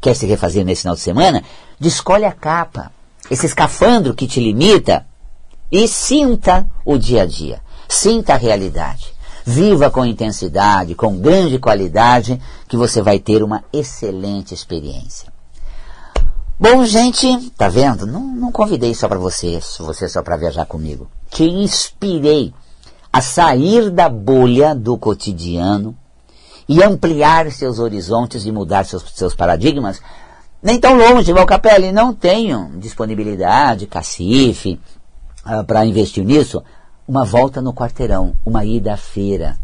Quer 0.00 0.14
se 0.14 0.26
refazer 0.26 0.64
nesse 0.64 0.82
final 0.82 0.94
de 0.94 1.00
semana? 1.00 1.42
Descolhe 1.80 2.24
a 2.24 2.30
capa 2.30 2.92
esse 3.28 3.46
escafandro 3.46 4.14
que 4.14 4.28
te 4.28 4.38
limita 4.38 5.04
e 5.72 5.88
sinta 5.88 6.64
o 6.84 6.96
dia 6.96 7.22
a 7.22 7.26
dia, 7.26 7.60
sinta 7.88 8.34
a 8.34 8.36
realidade. 8.36 9.12
Viva 9.44 9.90
com 9.90 10.06
intensidade, 10.06 10.94
com 10.94 11.18
grande 11.18 11.58
qualidade, 11.58 12.40
que 12.68 12.76
você 12.76 13.02
vai 13.02 13.18
ter 13.18 13.42
uma 13.42 13.64
excelente 13.72 14.54
experiência. 14.54 15.37
Bom, 16.60 16.84
gente, 16.84 17.50
tá 17.50 17.68
vendo? 17.68 18.04
Não, 18.04 18.20
não 18.20 18.50
convidei 18.50 18.92
só 18.92 19.06
para 19.06 19.18
vocês, 19.18 19.76
você 19.78 20.08
só 20.08 20.24
para 20.24 20.36
viajar 20.36 20.66
comigo. 20.66 21.08
Te 21.30 21.44
inspirei 21.44 22.52
a 23.12 23.20
sair 23.20 23.90
da 23.90 24.08
bolha 24.08 24.74
do 24.74 24.98
cotidiano 24.98 25.96
e 26.68 26.82
ampliar 26.82 27.48
seus 27.52 27.78
horizontes 27.78 28.44
e 28.44 28.50
mudar 28.50 28.84
seus, 28.84 29.04
seus 29.14 29.36
paradigmas 29.36 30.00
nem 30.60 30.80
tão 30.80 30.96
longe, 30.96 31.32
Valcapelli, 31.32 31.92
não 31.92 32.12
tenho 32.12 32.72
disponibilidade, 32.76 33.86
cacife, 33.86 34.80
uh, 35.46 35.64
para 35.64 35.86
investir 35.86 36.24
nisso. 36.24 36.60
Uma 37.06 37.24
volta 37.24 37.62
no 37.62 37.72
quarteirão, 37.72 38.34
uma 38.44 38.64
ida 38.64 38.94
à 38.94 38.96
feira, 38.96 39.56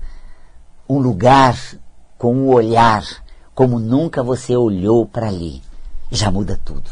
um 0.89 1.01
lugar 1.01 1.59
com 2.17 2.33
um 2.33 2.49
olhar 2.51 3.03
como 3.53 3.81
nunca 3.81 4.23
você 4.23 4.55
olhou 4.57 5.05
para 5.05 5.27
ali. 5.27 5.61
Já 6.11 6.31
muda 6.31 6.61
tudo. 6.65 6.91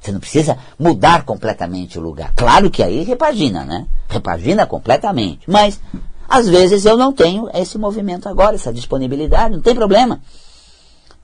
Você 0.00 0.10
não 0.10 0.18
precisa 0.18 0.58
mudar 0.78 1.24
completamente 1.24 1.98
o 1.98 2.02
lugar. 2.02 2.32
Claro 2.34 2.70
que 2.70 2.82
aí 2.82 3.04
repagina, 3.04 3.64
né? 3.64 3.86
Repagina 4.08 4.66
completamente. 4.66 5.48
Mas, 5.48 5.80
às 6.28 6.48
vezes, 6.48 6.84
eu 6.84 6.96
não 6.96 7.12
tenho 7.12 7.48
esse 7.54 7.78
movimento 7.78 8.28
agora, 8.28 8.56
essa 8.56 8.72
disponibilidade, 8.72 9.54
não 9.54 9.62
tem 9.62 9.74
problema. 9.74 10.20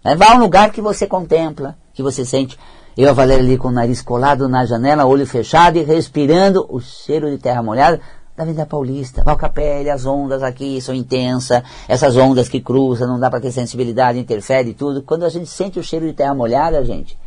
É, 0.05 0.15
vá 0.15 0.33
a 0.33 0.37
um 0.37 0.41
lugar 0.41 0.71
que 0.71 0.81
você 0.81 1.09
contempla, 1.09 1.77
que 1.93 2.03
você 2.03 2.25
sente. 2.25 2.57
Eu, 2.97 3.11
a 3.11 3.13
Valéria, 3.13 3.45
ali 3.45 3.59
com 3.59 3.69
o 3.69 3.73
nariz 3.73 4.01
colado 4.01 4.49
na 4.49 4.65
janela, 4.65 5.07
olho 5.07 5.27
fechado 5.27 5.77
e 5.77 5.83
respirando 5.83 6.65
o 6.69 6.81
cheiro 6.81 7.29
de 7.31 7.39
terra 7.39 7.63
molhada 7.63 8.01
da 8.37 8.45
Avenida 8.45 8.65
Paulista. 8.65 9.25
Valcapelli, 9.25 9.91
as 9.91 10.07
ondas 10.07 10.43
aqui 10.45 10.81
são 10.81 10.95
intensas, 10.95 11.63
essas 11.89 12.17
ondas 12.17 12.49
que 12.49 12.61
cruzam, 12.61 13.09
não 13.09 13.19
dá 13.19 13.29
para 13.29 13.41
ter 13.41 13.51
sensibilidade, 13.51 14.21
interfere 14.21 14.73
tudo. 14.73 15.03
Quando 15.03 15.25
a 15.25 15.29
gente 15.29 15.49
sente 15.49 15.81
o 15.81 15.83
cheiro 15.83 16.07
de 16.07 16.13
terra 16.13 16.35
molhada, 16.35 16.85
gente, 16.85 17.19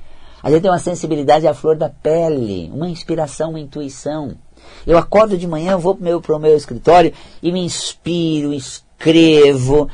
a 0.42 0.50
gente 0.50 0.62
tem 0.62 0.72
uma 0.72 0.80
sensibilidade 0.80 1.48
à 1.48 1.54
flor 1.54 1.76
da 1.76 1.90
pele, 1.90 2.72
uma 2.74 2.90
inspiração, 2.90 3.52
uma 3.52 3.60
intuição. 3.60 4.36
Eu 4.86 4.98
acordo 4.98 5.38
de 5.38 5.48
manhã, 5.48 5.78
vou 5.78 5.96
para 5.96 6.02
o 6.02 6.04
meu, 6.04 6.22
pro 6.22 6.40
meu 6.40 6.56
escritório 6.56 7.14
e 7.42 7.52
me 7.52 7.64
inspiro, 7.64 8.54
escrevo, 8.54 9.90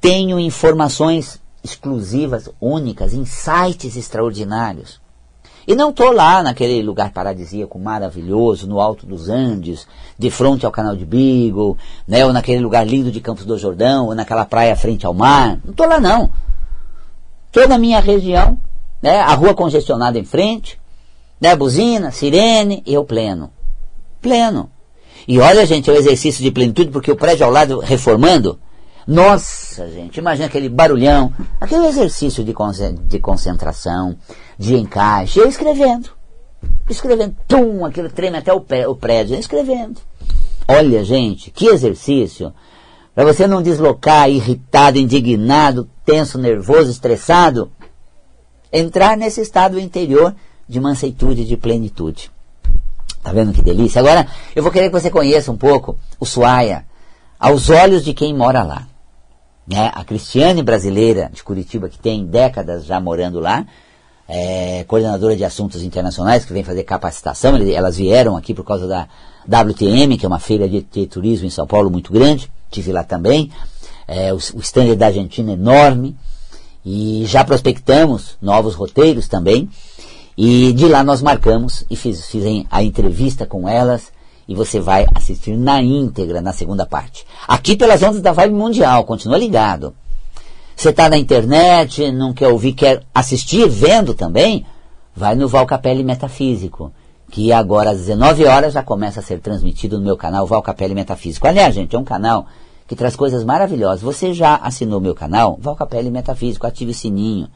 tenho 0.00 0.38
informações 0.38 1.40
exclusivas, 1.62 2.48
únicas, 2.60 3.12
insights 3.12 3.96
extraordinários. 3.96 5.00
E 5.66 5.74
não 5.74 5.90
estou 5.90 6.12
lá 6.12 6.44
naquele 6.44 6.80
lugar 6.80 7.10
paradisíaco 7.10 7.76
maravilhoso, 7.76 8.68
no 8.68 8.80
alto 8.80 9.04
dos 9.04 9.28
Andes, 9.28 9.84
de 10.16 10.30
frente 10.30 10.64
ao 10.64 10.70
canal 10.70 10.94
de 10.94 11.04
Beagle, 11.04 11.76
né, 12.06 12.24
ou 12.24 12.32
naquele 12.32 12.60
lugar 12.60 12.86
lindo 12.86 13.10
de 13.10 13.20
Campos 13.20 13.44
do 13.44 13.58
Jordão, 13.58 14.06
ou 14.06 14.14
naquela 14.14 14.44
praia 14.44 14.76
frente 14.76 15.04
ao 15.04 15.12
mar. 15.12 15.58
Não 15.64 15.72
estou 15.72 15.88
lá 15.88 15.98
não. 15.98 16.30
Estou 17.48 17.66
na 17.66 17.78
minha 17.78 17.98
região, 17.98 18.56
né, 19.02 19.20
a 19.20 19.34
rua 19.34 19.54
congestionada 19.54 20.18
em 20.18 20.24
frente, 20.24 20.78
né, 21.40 21.54
buzina, 21.54 22.10
sirene, 22.10 22.82
eu 22.86 23.04
pleno. 23.04 23.50
Pleno. 24.20 24.70
E 25.28 25.38
olha, 25.40 25.66
gente, 25.66 25.90
é 25.90 25.92
o 25.92 25.96
exercício 25.96 26.42
de 26.42 26.50
plenitude, 26.50 26.90
porque 26.90 27.10
o 27.10 27.16
prédio 27.16 27.44
ao 27.44 27.52
lado 27.52 27.80
reformando, 27.80 28.58
nossa, 29.06 29.88
gente, 29.90 30.18
imagina 30.18 30.46
aquele 30.46 30.68
barulhão, 30.68 31.32
aquele 31.60 31.86
exercício 31.86 32.44
de, 32.44 32.54
de 33.06 33.18
concentração, 33.18 34.16
de 34.58 34.76
encaixe, 34.76 35.38
eu 35.38 35.48
escrevendo, 35.48 36.10
escrevendo, 36.88 37.36
tum, 37.46 37.84
aquilo 37.84 38.10
treme 38.10 38.38
até 38.38 38.52
o, 38.52 38.64
o 38.88 38.96
prédio, 38.96 39.38
escrevendo. 39.38 40.00
Olha, 40.68 41.04
gente, 41.04 41.50
que 41.50 41.66
exercício, 41.66 42.52
para 43.14 43.24
você 43.24 43.46
não 43.46 43.62
deslocar 43.62 44.28
irritado, 44.28 44.98
indignado, 44.98 45.88
tenso, 46.04 46.38
nervoso, 46.38 46.90
estressado, 46.90 47.70
entrar 48.72 49.16
nesse 49.16 49.40
estado 49.40 49.78
interior 49.78 50.34
de 50.68 50.80
manseitude, 50.80 51.44
de 51.44 51.56
plenitude. 51.56 52.30
Tá 53.22 53.32
vendo 53.32 53.52
que 53.52 53.62
delícia? 53.62 54.00
Agora, 54.00 54.26
eu 54.54 54.62
vou 54.62 54.70
querer 54.70 54.86
que 54.88 55.00
você 55.00 55.10
conheça 55.10 55.50
um 55.50 55.56
pouco 55.56 55.98
o 56.18 56.24
Suaia, 56.24 56.84
aos 57.38 57.70
olhos 57.70 58.04
de 58.04 58.14
quem 58.14 58.34
mora 58.34 58.62
lá. 58.62 58.86
Né? 59.66 59.90
A 59.94 60.04
Cristiane 60.04 60.62
brasileira 60.62 61.30
de 61.32 61.42
Curitiba, 61.42 61.88
que 61.88 61.98
tem 61.98 62.24
décadas 62.24 62.84
já 62.84 63.00
morando 63.00 63.40
lá, 63.40 63.66
é, 64.28 64.84
coordenadora 64.84 65.36
de 65.36 65.44
assuntos 65.44 65.82
internacionais, 65.82 66.44
que 66.44 66.52
vem 66.52 66.64
fazer 66.64 66.82
capacitação, 66.84 67.56
elas 67.56 67.96
vieram 67.96 68.36
aqui 68.36 68.54
por 68.54 68.64
causa 68.64 68.86
da 68.86 69.08
WTM, 69.46 70.16
que 70.18 70.24
é 70.24 70.28
uma 70.28 70.38
feira 70.40 70.68
de, 70.68 70.82
de 70.82 71.06
turismo 71.06 71.46
em 71.46 71.50
São 71.50 71.66
Paulo 71.66 71.90
muito 71.90 72.12
grande, 72.12 72.50
tive 72.70 72.92
lá 72.92 73.04
também, 73.04 73.50
é, 74.06 74.32
o, 74.32 74.36
o 74.36 74.60
stand 74.60 74.94
da 74.96 75.06
Argentina 75.06 75.50
é 75.50 75.54
enorme, 75.54 76.16
e 76.88 77.24
já 77.26 77.42
prospectamos 77.42 78.38
novos 78.40 78.76
roteiros 78.76 79.26
também, 79.26 79.68
e 80.38 80.72
de 80.72 80.86
lá 80.86 81.02
nós 81.02 81.20
marcamos 81.20 81.84
e 81.90 81.96
fiz, 81.96 82.30
a 82.70 82.80
entrevista 82.80 83.44
com 83.44 83.68
elas, 83.68 84.12
e 84.46 84.54
você 84.54 84.78
vai 84.78 85.04
assistir 85.12 85.56
na 85.56 85.82
íntegra 85.82 86.40
na 86.40 86.52
segunda 86.52 86.86
parte. 86.86 87.26
Aqui 87.48 87.74
pelas 87.74 88.04
ondas 88.04 88.20
da 88.20 88.30
Vibe 88.30 88.54
Mundial, 88.54 89.02
continua 89.02 89.36
ligado. 89.36 89.92
Você 90.76 90.90
está 90.90 91.08
na 91.08 91.18
internet, 91.18 92.12
não 92.12 92.32
quer 92.32 92.46
ouvir, 92.46 92.72
quer 92.72 93.02
assistir, 93.12 93.68
vendo 93.68 94.14
também? 94.14 94.64
Vai 95.12 95.34
no 95.34 95.48
Valcapelli 95.48 96.04
Metafísico, 96.04 96.92
que 97.32 97.52
agora 97.52 97.90
às 97.90 97.98
19 97.98 98.44
horas 98.44 98.74
já 98.74 98.82
começa 98.84 99.18
a 99.18 99.22
ser 99.24 99.40
transmitido 99.40 99.98
no 99.98 100.04
meu 100.04 100.16
canal 100.16 100.46
Valcapelli 100.46 100.94
Metafísico. 100.94 101.48
Aliás, 101.48 101.74
gente, 101.74 101.96
é 101.96 101.98
um 101.98 102.04
canal 102.04 102.46
que 102.86 102.96
traz 102.96 103.16
coisas 103.16 103.44
maravilhosas. 103.44 104.02
Você 104.02 104.32
já 104.32 104.56
assinou 104.56 105.00
meu 105.00 105.14
canal? 105.14 105.58
Valcapelli 105.60 106.10
Metafísico, 106.10 106.66
ative 106.66 106.90
o 106.90 106.94
sininho. 106.94 107.48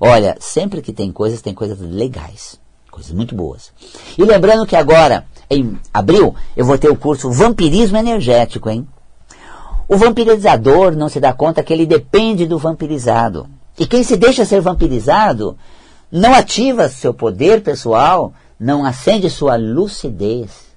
Olha, 0.00 0.36
sempre 0.40 0.82
que 0.82 0.92
tem 0.92 1.12
coisas, 1.12 1.40
tem 1.40 1.54
coisas 1.54 1.78
legais, 1.80 2.58
coisas 2.90 3.12
muito 3.12 3.34
boas. 3.34 3.72
E 4.18 4.24
lembrando 4.24 4.66
que 4.66 4.74
agora 4.74 5.24
em 5.48 5.78
abril, 5.92 6.34
eu 6.56 6.64
vou 6.64 6.78
ter 6.78 6.88
o 6.88 6.96
curso 6.96 7.30
Vampirismo 7.30 7.98
Energético, 7.98 8.70
hein? 8.70 8.88
O 9.86 9.96
vampirizador 9.96 10.96
não 10.96 11.08
se 11.08 11.20
dá 11.20 11.34
conta 11.34 11.62
que 11.62 11.72
ele 11.72 11.84
depende 11.84 12.46
do 12.46 12.56
vampirizado. 12.56 13.46
E 13.78 13.86
quem 13.86 14.02
se 14.02 14.16
deixa 14.16 14.44
ser 14.44 14.60
vampirizado 14.60 15.58
não 16.10 16.32
ativa 16.32 16.88
seu 16.88 17.12
poder 17.12 17.62
pessoal, 17.62 18.32
não 18.58 18.84
acende 18.84 19.28
sua 19.28 19.56
lucidez 19.56 20.68